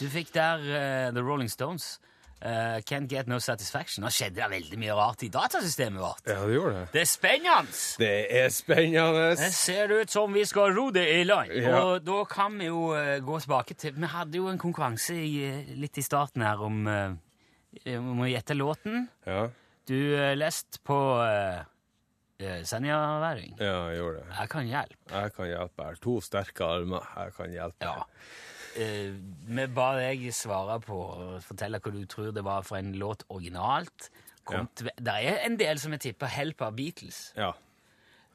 Du 0.00 0.08
fikk 0.10 0.34
der 0.34 0.58
uh, 0.58 1.14
The 1.14 1.22
Rolling 1.22 1.50
Stones. 1.50 2.00
Eh, 2.42 2.78
Can't 2.88 3.08
Get 3.10 3.28
No 3.30 3.38
Satisfaction. 3.42 4.02
Nå 4.04 4.10
skjedde 4.12 4.40
det 4.40 4.48
veldig 4.52 4.78
mye 4.82 4.96
rart 4.98 5.22
i 5.22 5.30
datasystemet 5.32 6.02
vårt. 6.02 6.22
Ja, 6.26 6.40
det 6.46 6.56
gjorde 6.56 6.74
det. 6.76 6.84
Det 6.92 7.02
er 7.04 7.10
spennende! 7.10 7.80
Det 8.02 8.12
er 8.42 8.48
spennende. 8.54 9.26
Det 9.38 9.50
ser 9.54 9.94
ut 9.94 10.10
som 10.12 10.34
vi 10.34 10.44
skal 10.48 10.74
ro 10.76 10.88
det 10.94 11.06
i 11.20 11.24
land. 11.28 11.52
Ja. 11.54 11.74
Og 11.82 12.06
da 12.06 12.22
kan 12.30 12.58
vi 12.58 12.70
jo 12.70 12.88
uh, 12.96 13.18
gå 13.24 13.40
tilbake 13.44 13.74
til 13.78 13.94
Vi 13.96 14.10
hadde 14.10 14.40
jo 14.40 14.48
en 14.50 14.60
konkurranse 14.60 15.16
i, 15.16 15.34
eh, 15.48 15.74
litt 15.78 15.98
i 15.98 16.06
starten 16.06 16.44
her 16.46 16.62
om 16.62 16.86
uh, 16.86 17.12
om 17.96 18.20
å 18.20 18.28
gjette 18.28 18.56
låten. 18.58 19.06
Ja, 19.26 19.48
Du 19.88 19.96
uh, 20.14 20.32
leste 20.36 20.78
på 20.84 20.96
uh, 21.22 21.62
Senja-væring. 22.42 23.54
ja, 23.60 23.88
jeg 23.92 23.98
gjorde 24.00 24.18
det. 24.18 24.32
Jeg 24.40 24.50
kan 24.50 24.66
hjelpe. 24.66 25.04
Jeg 25.12 25.32
kan 25.36 25.46
hjelpe. 25.46 25.82
Jeg 25.82 25.86
har 25.86 26.00
to 26.02 26.14
sterke 26.20 26.64
armer. 26.66 27.06
Jeg 27.16 27.34
kan 27.36 27.52
hjelpe. 27.54 27.86
Ja. 27.86 28.06
Eh, 28.76 29.12
vi 29.46 29.66
ba 29.74 29.88
deg 29.98 30.24
svare 30.32 30.78
på 30.80 30.98
fortelle 31.44 31.80
hva 31.82 31.92
du 31.92 32.04
tror 32.08 32.30
det 32.32 32.44
var 32.44 32.64
for 32.66 32.80
en 32.80 32.94
låt 32.98 33.24
originalt. 33.28 34.10
Ja. 34.50 34.64
det 34.74 35.12
er 35.12 35.44
en 35.46 35.58
del 35.58 35.78
som 35.78 35.92
jeg 35.92 36.00
tipper 36.00 36.26
'Help' 36.26 36.64
av 36.66 36.76
Beatles. 36.76 37.32
Ja. 37.36 37.52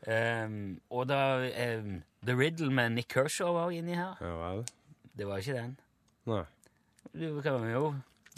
Um, 0.07 0.79
og 0.89 1.09
da 1.09 1.49
um, 1.77 2.03
The 2.23 2.35
Riddle 2.37 2.71
med 2.71 2.89
Nick 2.89 3.13
Kershaw 3.13 3.53
var 3.53 3.71
inni 3.71 3.93
her. 3.93 4.15
ja. 4.21 4.63
Det 5.17 5.27
var 5.27 5.37
ikke 5.37 5.53
den. 5.53 5.79
Nei. 6.25 6.43
Du 7.13 7.41
kan 7.41 7.63
jo 7.71 7.95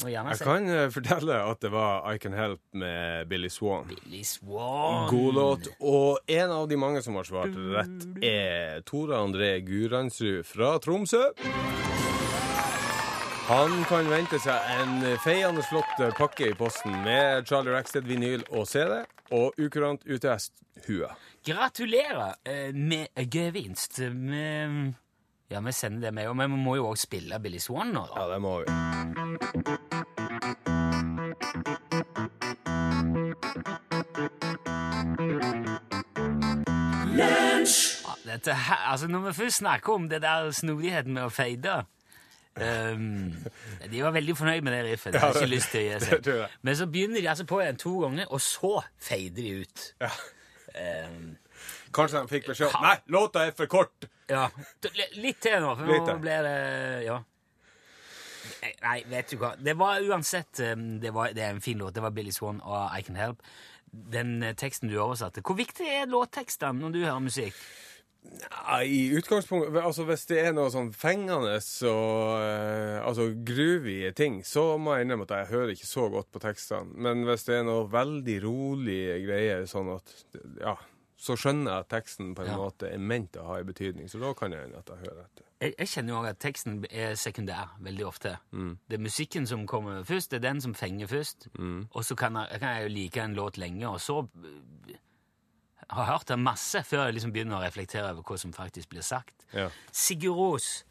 Jeg 0.08 0.40
kan 0.40 0.70
eh, 0.72 0.88
fortelle 0.94 1.40
at 1.44 1.60
det 1.64 1.72
var 1.74 2.06
I 2.14 2.20
Can 2.22 2.36
Help 2.38 2.62
med 2.72 3.28
Billy 3.28 3.50
Swan. 3.52 3.90
Billy 3.90 4.24
Swan. 4.24 5.10
God 5.12 5.34
låt. 5.36 5.68
Og 5.80 6.20
en 6.28 6.52
av 6.56 6.68
de 6.70 6.78
mange 6.80 7.02
som 7.04 7.18
har 7.20 7.28
svart 7.28 7.56
rett, 7.76 8.08
er 8.24 8.80
Tore 8.88 9.20
André 9.20 9.58
Guransrud 9.66 10.46
fra 10.48 10.78
Tromsø. 10.84 11.26
Han 13.50 13.80
kan 13.90 14.06
vente 14.12 14.38
seg 14.38 14.68
en 14.78 15.00
feiende 15.24 15.64
flott 15.66 15.98
pakke 16.20 16.52
i 16.52 16.56
posten 16.58 16.94
med 17.02 17.48
Charlie 17.50 17.74
Rackstead-vinyl 17.74 18.44
og 18.54 18.68
CD, 18.70 19.00
og 19.34 19.58
Ukurant 19.58 20.06
UTS-hue. 20.06 21.10
Gratulerer 21.50 22.38
eh, 22.46 22.70
med 22.78 23.10
gevinst. 23.34 24.00
Vi, 24.06 24.46
ja, 25.50 25.64
vi 25.66 25.74
sender 25.74 26.10
det 26.10 26.14
med, 26.14 26.30
og 26.30 26.38
vi 26.38 26.48
må 26.54 26.78
jo 26.78 26.92
også 26.92 27.10
spille 27.10 27.42
Billy 27.42 27.58
Swan 27.58 27.96
nå. 27.98 28.06
da. 28.14 28.22
Ja, 28.22 28.34
det 28.36 28.42
må 28.46 28.60
vi. 28.62 29.79
Dette 38.40 38.56
her, 38.56 38.82
altså 38.94 39.08
Når 39.12 39.28
vi 39.28 39.34
først 39.44 39.62
snakker 39.62 39.94
om 39.94 40.10
det 40.10 40.22
der 40.24 40.50
snodigheten 40.56 41.14
med 41.14 41.28
å 41.28 41.32
fade 41.34 41.78
um, 42.56 43.36
De 43.92 44.02
var 44.04 44.16
veldig 44.16 44.36
fornøyd 44.40 44.66
med 44.66 44.74
det 44.76 44.82
riffet. 44.90 45.14
Det 45.14 45.22
har 45.22 45.36
ikke 45.36 45.52
lyst 45.52 45.72
til 45.76 45.84
å 45.84 45.86
gi 45.86 46.00
seg. 46.08 46.30
Men 46.66 46.76
så 46.80 46.88
begynner 46.92 47.22
de 47.22 47.30
altså 47.32 47.46
på 47.48 47.62
igjen 47.64 47.80
to 47.80 47.94
ganger, 48.04 48.28
og 48.34 48.42
så 48.44 48.74
fader 49.00 49.38
de 49.44 49.54
ut. 49.64 49.86
Ja. 50.02 50.12
Ehm, 50.80 51.38
Kanskje 51.96 52.22
de 52.22 52.30
fikk 52.30 52.52
beskjed 52.52 52.76
om 52.76 52.84
Nei, 52.86 52.98
låta 53.10 53.48
er 53.48 53.56
for 53.58 53.70
kort! 53.72 54.10
ja. 54.30 54.46
Litt 55.18 55.40
til 55.42 55.62
nå, 55.64 55.74
for 55.76 55.90
nå 55.90 56.00
til. 56.06 56.22
det 56.28 56.46
Ja. 57.08 57.18
Nei, 58.84 59.00
vet 59.08 59.32
du 59.32 59.38
hva. 59.40 59.54
Det 59.58 59.74
var 59.80 60.04
uansett 60.04 60.60
ehm, 60.64 61.00
det, 61.02 61.14
var, 61.16 61.34
det 61.36 61.44
er 61.46 61.56
en 61.56 61.62
fin 61.64 61.78
låt. 61.80 61.96
Det 61.96 62.04
var 62.04 62.14
Billy 62.16 62.32
Swan 62.36 62.62
og 62.62 62.92
I 62.98 63.02
Can 63.08 63.18
Help. 63.20 63.42
Den 63.90 64.44
eh, 64.44 64.56
teksten 64.58 64.90
du 64.92 64.98
oversatte. 65.02 65.42
Hvor 65.46 65.58
viktig 65.58 65.88
er 65.90 66.10
låttekstene 66.12 66.78
når 66.84 66.94
du 66.94 67.00
hører 67.04 67.24
musikk? 67.26 67.56
Ja, 68.22 68.82
I 68.84 69.14
utgangspunktet 69.18 69.80
Altså, 69.82 70.04
hvis 70.08 70.26
det 70.30 70.42
er 70.44 70.54
noe 70.54 70.70
sånn 70.74 70.92
fengende 70.96 71.56
og 71.88 72.44
eh, 72.44 73.00
altså 73.08 73.30
groovy 73.48 74.12
ting, 74.16 74.42
så 74.46 74.78
må 74.78 74.96
jeg 74.98 75.08
innrømme 75.08 75.28
at 75.30 75.36
jeg 75.38 75.52
hører 75.54 75.74
ikke 75.74 75.88
så 75.90 76.10
godt 76.12 76.30
på 76.36 76.42
tekstene. 76.44 76.94
Men 77.00 77.24
hvis 77.28 77.48
det 77.48 77.60
er 77.62 77.68
noe 77.68 77.88
veldig 77.92 78.38
rolige 78.44 79.20
greier, 79.26 79.66
sånn 79.72 79.94
at 79.96 80.16
Ja, 80.60 80.76
så 81.20 81.36
skjønner 81.36 81.72
jeg 81.74 81.86
at 81.86 81.90
teksten 81.92 82.34
på 82.36 82.44
en 82.46 82.52
Ja. 82.54 82.58
måte 82.58 82.92
er 82.94 82.98
ment 83.00 83.36
å 83.36 83.46
ha 83.48 83.58
en 83.60 83.68
betydning, 83.68 84.08
så 84.12 84.20
da 84.22 84.34
kan 84.34 84.52
jeg 84.56 84.72
at 84.76 84.88
jeg 84.88 85.02
hører 85.04 85.26
etter. 85.26 85.46
Jeg, 85.60 85.74
jeg 85.78 85.88
kjenner 85.92 86.14
jo 86.14 86.20
også 86.22 86.30
at 86.30 86.40
teksten 86.40 86.86
er 86.92 87.16
sekundær 87.20 87.74
veldig 87.84 88.06
ofte. 88.08 88.38
Mm. 88.52 88.78
Det 88.88 88.96
er 89.00 89.04
musikken 89.04 89.48
som 89.48 89.66
kommer 89.68 90.04
først, 90.08 90.32
det 90.32 90.40
er 90.40 90.48
den 90.54 90.62
som 90.62 90.74
fenger 90.74 91.08
først. 91.12 91.50
Mm. 91.60 91.88
Og 91.92 92.06
så 92.08 92.16
kan 92.16 92.36
jeg, 92.40 92.60
kan 92.62 92.76
jeg 92.78 92.84
jo 92.88 92.94
like 92.96 93.24
en 93.24 93.36
låt 93.36 93.58
lenge, 93.60 93.90
og 93.90 94.00
så 94.00 94.22
har 95.90 96.06
hørt 96.12 96.28
det 96.30 96.38
masse 96.40 96.84
før 96.86 97.06
jeg 97.08 97.18
liksom 97.18 97.34
begynner 97.34 97.60
å 97.60 97.64
reflektere 97.64 98.12
over 98.12 98.26
hva 98.28 98.38
som 98.38 98.54
faktisk 98.54 98.90
blir 98.94 99.06
sagt. 99.06 99.34
Ja, 99.54 99.70
Sigurd 99.92 100.38
Ros 100.38 100.86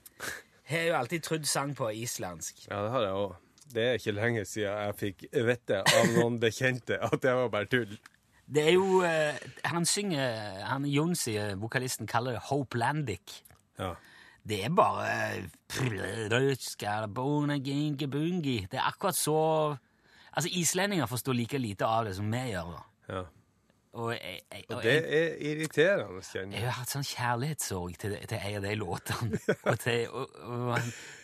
har 0.68 0.88
jo 0.88 0.96
alltid 0.98 1.24
trodd 1.24 1.46
sang 1.48 1.74
på 1.78 1.90
islandsk. 1.94 2.66
ja 2.70 2.82
det 2.84 2.90
har 2.96 3.06
jeg 3.06 3.20
òg. 3.22 3.36
Det 3.68 3.82
er 3.84 3.98
ikke 3.98 4.14
lenge 4.16 4.44
siden 4.48 4.72
jeg 4.72 4.96
fikk 4.96 5.24
vite 5.44 5.82
av 5.84 6.14
noen 6.16 6.38
bekjente 6.40 6.96
at 7.04 7.18
det 7.22 7.34
var 7.36 7.50
bare 7.52 7.68
tull. 7.68 7.98
Det 8.48 8.62
er 8.64 8.72
jo 8.78 9.02
øh, 9.04 9.34
Han 9.68 9.84
synger 9.84 10.62
han 10.64 10.86
Jonsi, 10.88 11.34
vokalisten, 11.60 12.06
kaller 12.08 12.38
det 12.38 12.46
Hopelandic. 12.48 13.42
Ja. 13.78 13.92
Det 14.48 14.62
er 14.64 14.70
bare 14.72 15.44
Det 18.70 18.78
er 18.78 18.86
akkurat 18.88 19.16
så 19.16 19.76
Altså, 20.32 20.50
islendinger 20.52 21.06
forstår 21.06 21.34
like 21.34 21.58
lite 21.58 21.84
av 21.86 22.04
det 22.06 22.14
som 22.16 22.30
vi 22.30 22.38
gjør. 22.52 22.72
da. 22.72 22.82
ja. 23.14 23.22
Og 23.98 24.12
jeg, 24.14 24.40
jeg, 24.52 24.64
Og 24.68 24.76
og 24.76 24.82
det 24.84 24.94
er 25.18 25.32
irriterende, 25.50 26.22
kjenner 26.22 26.52
jeg 26.54 26.62
jeg. 26.62 26.68
har 26.68 26.76
hatt 26.78 26.92
sånn 26.92 27.06
kjærlighetssorg 27.08 27.96
til, 27.98 28.14
til 28.30 28.38
en 28.38 28.56
av 28.60 28.66
de 28.68 28.74
låtene. 28.78 29.40
og 29.62 29.78
til, 29.82 30.04
og, 30.08 30.36
og 30.46 30.74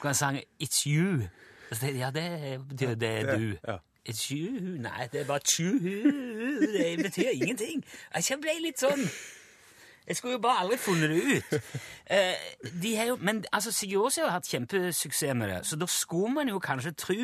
han, 0.03 0.15
sang 0.15 0.41
'It's 0.59 0.83
you'. 0.91 1.29
Jeg, 1.83 1.95
ja, 1.99 2.11
det 2.11 2.61
betyr 2.69 2.95
det 2.95 3.11
er 3.21 3.37
du. 3.37 3.57
Ja. 3.69 3.77
It's 4.09 4.27
you. 4.35 4.51
Nei, 4.85 5.07
det 5.13 5.21
er 5.21 5.25
bare 5.25 5.41
tju. 5.45 5.71
Det 6.75 6.99
betyr 7.03 7.31
ingenting. 7.33 7.85
Jeg 8.29 8.39
ble 8.41 8.59
litt 8.61 8.81
sånn 8.83 9.01
Jeg 10.07 10.17
skulle 10.17 10.33
jo 10.37 10.39
bare 10.45 10.61
aldri 10.61 10.77
funnet 10.77 11.11
det 11.11 11.23
ut. 11.23 11.61
Eh, 12.11 12.35
de 12.83 12.91
jo, 13.09 13.17
men 13.17 13.45
altså, 13.53 13.73
Sigurd 13.73 14.13
har 14.19 14.27
jo 14.27 14.31
hatt 14.35 14.49
kjempesuksess 14.49 15.35
med 15.35 15.49
det, 15.49 15.63
så 15.67 15.77
da 15.81 15.87
skulle 15.89 16.35
man 16.35 16.49
jo 16.49 16.59
kanskje 16.61 16.93
tro 16.93 17.15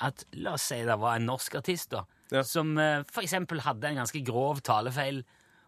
at 0.00 0.24
La 0.34 0.52
oss 0.56 0.62
si 0.68 0.82
det 0.84 0.98
var 1.00 1.16
en 1.16 1.26
norsk 1.30 1.54
artist 1.60 1.90
da, 1.94 2.04
Ja. 2.32 2.42
som 2.42 2.76
eh, 2.78 3.02
for 3.10 3.22
eksempel 3.22 3.60
hadde 3.64 3.88
en 3.88 4.00
ganske 4.02 4.22
grov 4.26 4.60
talefeil 4.66 5.22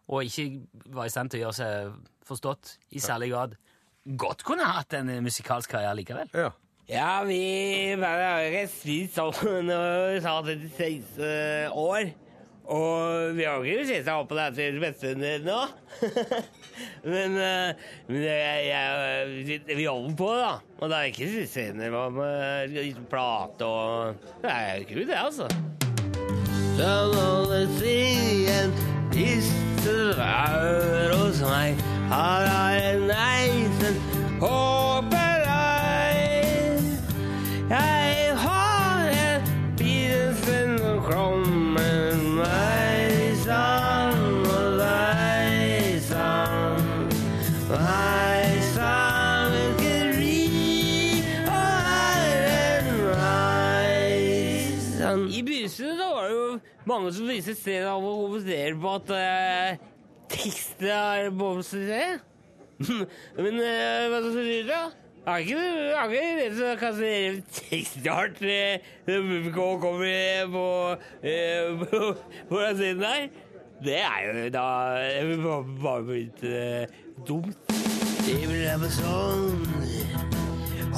og 0.09 0.25
ikke 0.25 0.67
var 0.97 1.07
i 1.07 1.13
stand 1.13 1.31
til 1.31 1.41
å 1.41 1.47
gjøre 1.47 1.59
seg 1.59 1.93
forstått 2.29 2.77
i 2.97 2.99
særlig 3.01 3.31
grad. 3.33 3.57
Godt 4.19 4.43
kunne 4.45 4.65
hatt 4.65 4.93
en 4.99 5.09
eh, 5.13 5.21
musikalsk 5.25 5.71
karriere 5.71 5.97
likevel. 6.01 6.29
Ja. 6.35 6.51
Ja, 6.89 7.23
vi 7.29 7.95
bare 8.01 8.29
har 8.49 8.67
spist 8.73 9.19
sammen 9.19 9.69
og 9.75 10.23
sa 10.25 10.39
36 10.43 11.69
år. 11.77 12.13
Og 12.69 13.33
vi 13.37 13.47
har 13.49 13.65
ikke 13.65 13.87
sett 13.89 14.09
opp 14.13 14.29
på 14.29 14.37
det 14.37 14.49
til 14.59 14.77
bestevenner 14.83 15.45
nå. 15.47 15.61
men 17.13 17.39
eh, 17.41 17.87
men 18.11 18.25
jeg, 18.27 18.67
jeg, 18.69 19.63
vi 19.73 19.87
holder 19.89 20.19
på, 20.19 20.29
da. 20.37 20.53
Og 20.79 20.93
det 20.93 20.99
er 20.99 21.11
ikke 21.13 21.47
scener 21.49 21.97
med 22.13 22.77
liksom 22.77 23.09
plate 23.09 23.69
og 23.69 24.29
Det 24.45 24.53
er 24.53 24.85
kult, 24.91 25.09
det, 25.09 25.19
altså. 25.19 25.49
Siden 26.79 28.08
mange 56.99 57.15
som 57.15 57.29
viser 57.31 57.55
stedet 57.55 57.87
av 57.87 58.03
å 58.03 58.15
kommentere 58.25 58.75
på 58.83 58.95
at 58.99 59.11
uh, 59.15 59.83
tekstet 60.33 60.89
er 60.91 61.29
bomsete. 61.31 62.19
Men 63.43 63.61
uh, 63.63 64.09
hva 64.11 64.19
skal 64.25 64.49
du 64.49 64.57
da? 64.67 64.81
Er 65.29 65.43
ikke, 65.45 65.57
det 65.61 65.93
ikke 66.09 66.21
lest 66.39 66.61
å 66.65 66.69
kassere 66.81 67.33
tekstart 67.53 68.39
når 68.41 68.79
publikum 69.05 69.83
kommer 69.83 70.47
på, 70.55 70.69
eh, 71.21 71.83
på, 72.49 72.63
den 72.79 73.03
der. 73.03 73.29
Det 73.85 74.01
er 74.01 74.25
jo 74.25 74.49
da 74.55 74.69
vil 75.29 75.45
bare, 75.85 76.03
blitt 76.09 76.43
uh, 76.49 76.89
dumt. 77.29 77.77
Amazon 78.73 79.55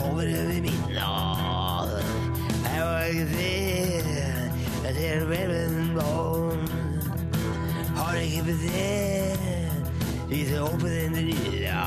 over 0.00 0.26
over 0.26 0.62
midnatt. 0.62 1.50
I 10.70 10.76
den 10.78 11.14
lyda. 11.14 11.84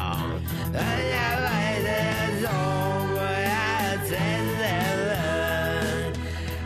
Men 0.74 0.98
jeg 1.08 1.36
veit 1.40 1.86
det 1.86 2.24
sånn, 2.42 3.12
og 3.16 3.36
jeg 3.40 4.00
tenner 4.10 5.04
den. 5.08 6.18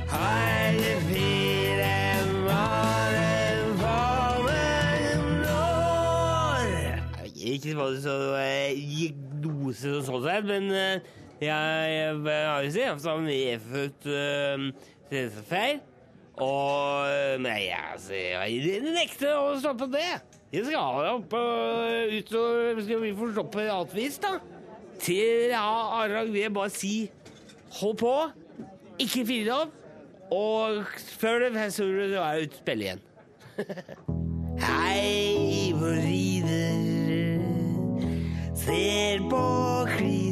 Har 0.09 0.71
ikke 0.71 0.95
fire 1.11 1.91
måneder 2.47 3.59
for 3.83 4.47
meg 4.47 5.27
når 5.43 6.73
Ikke 7.35 7.75
så 8.01 8.15
diagnose 8.33 9.93
og 9.99 10.07
sånn 10.09 10.25
sett, 10.25 10.49
men 10.49 10.73
eh, 10.73 11.13
jeg, 11.37 11.51
jeg 11.51 12.17
har 12.25 12.65
jo 12.65 12.73
sett 12.79 13.05
som 13.05 13.21
nedfødt 13.27 14.09
uh, 14.09 15.37
feil. 15.51 15.85
Og 16.41 17.45
Nei, 17.45 17.61
jeg, 17.67 17.85
altså, 17.93 18.17
jeg 18.17 18.81
nekter 18.97 19.37
å 19.37 19.53
stoppe 19.61 19.85
det. 19.93 20.09
Jeg 20.53 20.63
skal 20.63 21.01
det 21.03 21.09
opp 21.11 21.33
og 21.35 22.13
ut 22.13 22.29
og 22.39 22.77
skal 22.85 23.01
vi 23.01 23.09
få 23.17 23.31
stoppe 23.33 23.65
alt 23.67 23.95
vis, 23.95 24.19
da. 24.23 24.37
Til 25.03 25.51
ja, 25.51 25.65
Arag 25.99 26.31
vil 26.31 26.41
jeg 26.45 26.53
bare 26.55 26.71
si 26.71 26.93
hold 27.81 27.97
på, 27.99 28.13
ikke 28.97 29.25
det 29.49 29.53
opp, 29.53 29.75
og 30.31 30.87
før 31.19 31.49
det 31.49 31.67
så 31.75 31.83
er 31.83 31.91
du 31.91 32.05
ute 32.07 32.23
og 32.23 32.61
spiller 32.61 32.85
igjen. 32.87 33.03
Hei, 34.67 35.73
hvor 35.75 35.99
rider 35.99 36.87
ser 38.55 39.27
på 39.29 39.43
krider. 39.97 40.26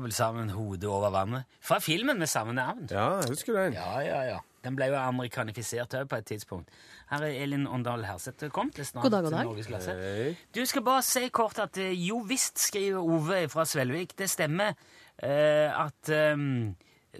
Og 0.00 0.04
Morten 0.04 0.12
Abel 0.12 0.12
sammen 0.16 0.50
hodet 0.50 0.88
over 0.88 1.10
vannet. 1.10 1.44
Fra 1.60 1.78
filmen 1.78 2.18
med 2.18 2.26
samme 2.26 2.52
navn. 2.56 2.86
Ja, 2.90 3.18
jeg 3.20 3.28
husker 3.28 3.52
den. 3.52 3.72
Ja, 3.74 3.98
ja, 4.00 4.20
ja. 4.22 4.38
Den 4.64 4.76
ble 4.76 4.86
jo 4.90 4.96
amerikanifisert 4.96 5.94
òg 5.96 6.08
på 6.08 6.16
et 6.20 6.26
tidspunkt. 6.26 6.68
Her 7.10 7.22
er 7.24 7.42
Elin 7.42 7.66
Åndal 7.66 8.04
Herseth 8.04 8.48
kommet. 8.50 8.74
til 8.74 8.86
snart 8.86 9.02
God 9.04 9.10
dag, 9.10 9.22
god 9.22 9.30
dag. 9.30 9.44
norgesklasse. 9.44 9.92
Hei. 9.96 10.34
Du 10.54 10.64
skal 10.66 10.82
bare 10.82 11.02
si 11.02 11.28
kort 11.28 11.58
at 11.58 11.76
eh, 11.78 11.92
jo 12.08 12.18
visst, 12.28 12.58
skriver 12.58 13.00
Ove 13.00 13.48
fra 13.48 13.64
Svelvik, 13.64 14.18
det 14.18 14.30
stemmer 14.30 14.72
eh, 15.22 15.84
at 15.84 16.12
um, 16.34 16.74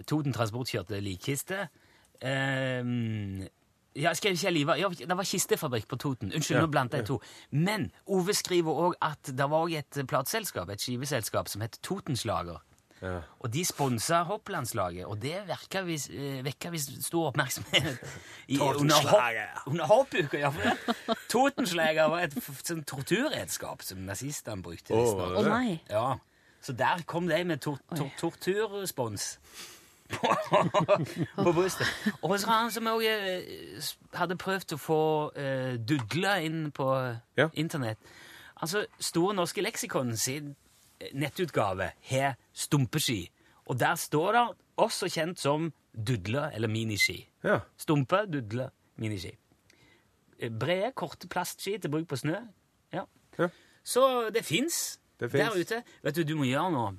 Toten 0.07 0.33
Transport 0.33 0.69
kjørte 0.69 0.99
likkiste. 1.01 1.67
Um, 2.21 3.41
ja, 3.95 4.13
skrev 4.13 4.31
ikke 4.37 4.45
jeg 4.45 4.53
liva? 4.53 4.77
Ja, 4.79 4.87
det 4.89 5.17
var 5.17 5.25
kistefabrikk 5.27 5.87
på 5.91 5.97
Toten. 5.99 6.31
Unnskyld, 6.33 6.57
Ja, 6.57 6.61
nå 6.61 6.67
blandet 6.71 7.01
jeg 7.01 7.05
to. 7.09 7.19
Men 7.51 7.89
Ove 8.07 8.33
skriver 8.37 8.71
òg 8.85 8.93
at 9.01 9.33
det 9.37 9.49
var 9.51 9.67
et 9.75 10.03
plateselskap, 10.07 10.69
et 10.69 10.81
skiveselskap, 10.81 11.49
som 11.51 11.61
het 11.65 11.79
Totenslager. 11.83 12.61
Ja. 13.01 13.21
Og 13.41 13.49
de 13.53 13.63
sponsa 13.65 14.21
hopplandslaget, 14.29 15.05
og 15.05 15.21
det 15.21 15.39
vis, 15.85 16.09
eh, 16.09 16.43
vekka 16.45 16.69
visst 16.69 16.91
stor 17.05 17.31
oppmerksomhet 17.31 17.97
i, 18.47 18.59
under, 18.59 18.95
hopp, 19.09 19.67
under 19.71 19.85
hoppuka. 19.85 20.37
Ja, 20.37 20.49
for. 20.49 21.15
Totenslager 21.29 22.11
var 22.13 22.27
et 22.27 22.37
sånn 22.61 22.83
torturredskap 22.85 23.81
som 23.85 24.05
nazistene 24.05 24.61
brukte. 24.61 24.93
Å, 24.93 25.01
oh, 25.17 25.41
det? 25.41 25.49
nei. 25.49 25.79
Ja, 25.89 26.19
Så 26.61 26.73
der 26.77 27.01
kom 27.09 27.25
de 27.27 27.43
med 27.43 27.57
tor 27.65 27.79
tor 27.97 28.09
torturspons 28.19 29.39
på, 31.41 31.51
brystet. 31.55 31.87
Og 32.21 32.35
så 32.39 32.49
han 32.51 32.71
som 32.71 32.89
òg 32.91 33.05
hadde 34.13 34.37
prøvd 34.37 34.75
å 34.75 34.77
få 34.77 35.03
uh, 35.33 35.77
dudla 35.79 36.35
inn 36.45 36.67
på 36.75 36.91
Ja. 37.39 37.47
internett 37.53 37.97
Altså, 38.61 38.85
Store 38.99 39.33
norske 39.33 39.61
leksikon 39.63 40.11
sin 40.17 40.51
eh, 40.51 40.60
nettutgave 41.13 41.91
har 42.09 42.35
stumpeski. 42.53 43.29
Og 43.65 43.79
der 43.79 43.95
står 43.95 44.31
det 44.35 44.43
også 44.81 45.09
kjent 45.11 45.39
som 45.39 45.71
dudle 45.93 46.49
eller 46.55 46.67
miniski. 46.71 47.19
Ja. 47.43 47.59
Stumpe, 47.77 48.25
dudle, 48.31 48.69
miniski. 48.95 49.31
Eh, 50.39 50.51
Brede, 50.51 50.91
korte 50.95 51.27
plastski 51.27 51.77
til 51.77 51.91
bruk 51.91 52.07
på 52.07 52.15
snø. 52.15 52.35
Ja. 52.93 53.05
Ja. 53.39 53.47
Så 53.83 54.29
det 54.33 54.45
fins 54.45 54.99
der 55.19 55.53
ute. 55.59 55.83
Vet 56.03 56.15
du, 56.15 56.23
du 56.23 56.35
må 56.35 56.49
gjøre 56.49 56.71
noe. 56.73 56.91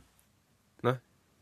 Nei. 0.87 0.97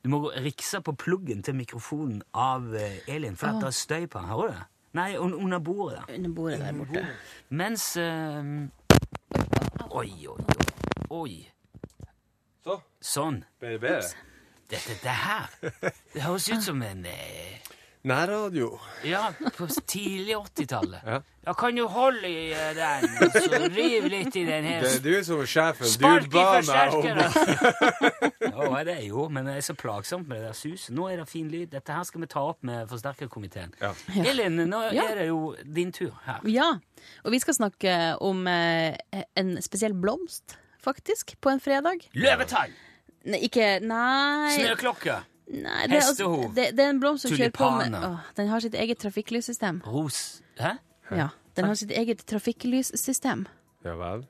Du 0.05 0.09
må 0.09 0.23
rikse 0.33 0.81
på 0.81 0.95
pluggen 0.97 1.43
til 1.45 1.55
mikrofonen 1.59 2.23
av 2.33 2.73
eh, 2.75 3.01
Elin, 3.09 3.37
for 3.37 3.53
at 3.53 3.61
det 3.61 3.69
er 3.69 3.77
støy 3.77 4.07
på 4.07 4.21
den. 4.21 4.31
Hører 4.33 4.49
du 4.49 4.55
det? 4.57 4.67
Nei, 4.97 5.11
under 5.19 5.59
bordet 5.59 6.01
der. 6.01 6.15
Under 6.17 6.31
bordet 6.35 6.59
der 6.59 6.73
borte. 6.79 7.07
Mens 7.51 7.97
eh, 8.01 8.69
Oi, 9.91 10.11
oi, 10.27 10.39
oi. 10.39 10.67
Oi. 11.11 11.35
Så, 12.65 12.81
Sånn. 13.01 13.43
bedre? 13.61 14.03
Dette 14.71 14.95
det 15.03 15.17
her 15.25 15.49
Det 16.15 16.23
høres 16.23 16.49
ut 16.53 16.63
som 16.63 16.83
en 16.87 17.05
eh, 17.09 17.57
Nærradio. 18.07 18.79
Ja, 19.05 19.27
på 19.57 19.67
tidlig 19.85 20.33
80-tallet. 20.39 21.03
Ja. 21.45 21.53
Kan 21.59 21.77
du 21.77 21.83
holde 21.91 22.29
i 22.29 22.47
eh, 22.53 22.71
den, 22.77 23.11
og 23.27 23.35
så 23.35 23.59
riv 23.75 24.07
litt 24.09 24.37
i 24.41 24.45
den 24.49 24.65
her 24.65 24.87
Det 24.87 24.93
er 24.95 25.03
du 25.05 25.25
som 25.27 25.43
er 25.43 25.51
sjefen. 25.53 25.91
Spark 25.91 26.29
Du 26.31 26.39
i 26.39 26.41
ba 26.41 26.45
meg 26.63 26.95
om 26.97 27.03
forsterkeren! 27.03 28.31
ja, 28.71 28.85
det 28.89 28.95
er 28.95 29.05
jo, 29.11 29.27
men 29.29 29.51
det 29.51 29.59
er 29.59 29.67
så 29.69 29.77
plagsomt 29.77 30.29
med 30.31 30.41
det 30.41 30.49
der 30.49 30.57
suset. 30.57 30.95
Nå 30.97 31.11
er 31.13 31.21
det 31.21 31.29
fin 31.29 31.51
lyd. 31.53 31.67
Dette 31.75 31.93
her 31.99 32.07
skal 32.09 32.25
vi 32.25 32.31
ta 32.33 32.47
opp 32.55 32.63
med 32.65 32.89
forsterkerkomiteen. 32.89 33.75
Ja. 33.83 33.93
Elin, 34.25 34.57
nå 34.71 34.81
Ja. 34.97 35.05
er 35.11 35.21
det 35.21 35.29
jo 35.29 35.43
din 35.65 35.93
tur 35.93 36.17
her. 36.25 36.41
Ja, 36.49 36.71
og 37.25 37.35
vi 37.37 37.43
skal 37.45 37.59
snakke 37.59 37.99
om 38.25 38.47
eh, 38.49 38.97
en 39.37 39.59
spesiell 39.65 39.93
blomst, 39.93 40.57
faktisk, 40.83 41.37
på 41.41 41.51
en 41.53 41.61
fredag. 41.61 42.07
Løvetann! 42.15 42.73
Nei, 43.25 43.39
ikke 43.49 43.81
Nei. 43.85 44.55
Snøklokke! 44.57 45.19
nei 45.51 45.87
det, 45.91 45.97
er 45.99 46.07
altså- 46.07 46.53
det, 46.55 46.69
det 46.79 46.85
er 46.85 46.91
en 46.91 47.01
blomst 47.01 47.27
som 47.27 47.33
kjører 47.37 47.51
på 47.51 47.71
med 47.71 47.85
tulipaner. 47.91 48.09
åh, 48.13 48.19
Den 48.37 48.49
har 48.49 48.61
sitt 48.61 48.75
eget 48.75 48.99
trafikklyssystem. 48.99 49.81
Ros. 49.87 50.43
Hæ? 50.61 50.77
Ja, 51.11 51.29
den 51.57 51.65
har 51.65 51.75
sitt 51.75 51.91
eget 51.91 52.25
trafikklyssystem. 52.27 53.47
Ja 53.85 53.95
vel. 53.99 54.27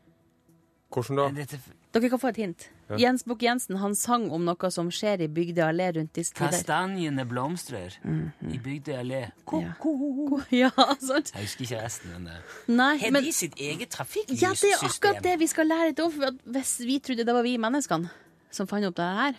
Hvordan 0.91 1.17
da? 1.17 1.29
Dette, 1.41 1.61
Dere 1.95 2.09
kan 2.11 2.19
få 2.23 2.29
et 2.33 2.37
hint. 2.37 2.71
Ja. 2.91 2.97
Jens 2.99 3.23
Bukk-Jensen 3.23 3.77
han 3.79 3.95
sang 3.95 4.25
om 4.35 4.43
noe 4.49 4.71
som 4.75 4.89
skjer 4.91 5.23
i 5.23 5.29
Bygdøy 5.31 5.63
allé 5.63 5.91
rundt 5.97 6.13
disse 6.17 6.35
tider. 6.35 6.51
kastanjene 6.51 7.23
blomstrer 7.31 7.95
i 8.03 8.59
Bygdøy 8.59 8.97
allé. 8.99 9.21
Ko-ko! 9.47 10.41
Ja, 10.51 10.71
sant? 10.99 11.31
Jeg 11.35 11.45
husker 11.47 11.67
ikke 11.69 11.83
resten, 11.85 12.11
men 12.17 12.25
det. 12.31 12.41
Nei, 12.69 12.97
Har 13.05 13.13
men 13.15 13.23
de 13.25 13.33
sitt 13.37 13.55
eget 13.61 13.93
trafikklyssystem? 13.95 14.49
ja, 14.51 14.55
det 14.59 14.73
er 14.75 14.89
akkurat 14.89 15.23
det 15.29 15.37
vi 15.39 15.47
skal 15.53 15.71
lære 15.71 15.93
litt 15.93 16.03
om. 16.03 16.11
For 16.17 16.35
hvis 16.57 16.75
vi 16.89 16.99
trodde 16.99 17.27
det 17.29 17.37
var 17.37 17.47
vi 17.47 17.55
menneskene 17.63 18.11
som 18.51 18.67
fant 18.67 18.87
opp 18.89 18.97
det 18.99 19.07
her 19.21 19.39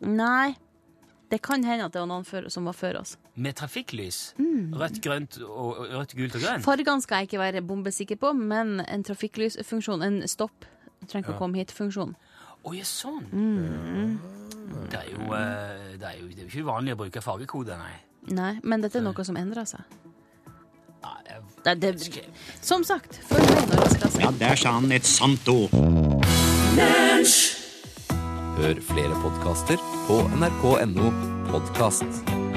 Nei. 0.00 0.56
Det 1.28 1.42
kan 1.44 1.60
hende 1.66 1.84
at 1.84 1.92
det 1.92 2.00
var 2.00 2.08
noen 2.08 2.24
før, 2.24 2.46
som 2.48 2.64
var 2.64 2.72
før 2.72 3.00
oss. 3.02 3.16
Med 3.36 3.52
trafikklys? 3.58 4.32
Mm. 4.40 4.70
Rødt, 4.80 5.02
grønt 5.04 5.36
og 5.44 5.82
rødt, 5.92 6.14
gult 6.16 6.36
og 6.38 6.40
grønt? 6.40 6.64
Fargene 6.64 7.04
skal 7.04 7.20
jeg 7.20 7.28
ikke 7.28 7.40
være 7.42 7.60
bombesikker 7.68 8.16
på, 8.16 8.30
men 8.32 8.78
en 8.80 9.04
trafikklysfunksjon, 9.04 10.02
en 10.06 10.16
stopp, 10.30 10.64
trenger 11.04 11.26
ikke 11.26 11.34
å 11.36 11.42
komme 11.42 11.60
hit-funksjon. 11.60 12.14
Å 12.66 12.74
ja, 12.74 12.84
sånn. 12.84 13.24
Mm. 13.32 14.18
Det, 14.90 14.98
er 14.98 15.08
jo, 15.12 15.22
eh, 15.32 15.96
det, 15.98 16.08
er 16.10 16.18
jo, 16.20 16.26
det 16.28 16.42
er 16.42 16.44
jo 16.44 16.50
ikke 16.50 16.64
uvanlig 16.66 16.94
å 16.96 17.00
bruke 17.04 17.22
fargekode, 17.24 17.78
nei. 17.78 17.94
Nei, 18.34 18.52
men 18.62 18.82
dette 18.84 18.98
er 19.00 19.06
noe 19.06 19.24
som 19.24 19.38
endrer 19.40 19.64
seg. 19.68 19.80
Nei, 21.04 21.20
jeg- 21.28 21.44
Det, 21.64 21.74
det, 21.80 22.22
som 22.62 22.84
sagt, 22.84 23.20
følg 23.28 23.48
med. 23.68 24.20
Ja, 24.20 24.30
der 24.30 24.56
sa 24.56 24.72
han 24.78 24.90
et 24.92 25.04
sant 25.06 25.48
ord. 25.48 25.70
Hør 28.58 28.80
flere 28.82 29.14
podkaster 29.22 29.78
på 30.08 30.18
nrk.no 30.38 31.12
podkast. 31.50 32.47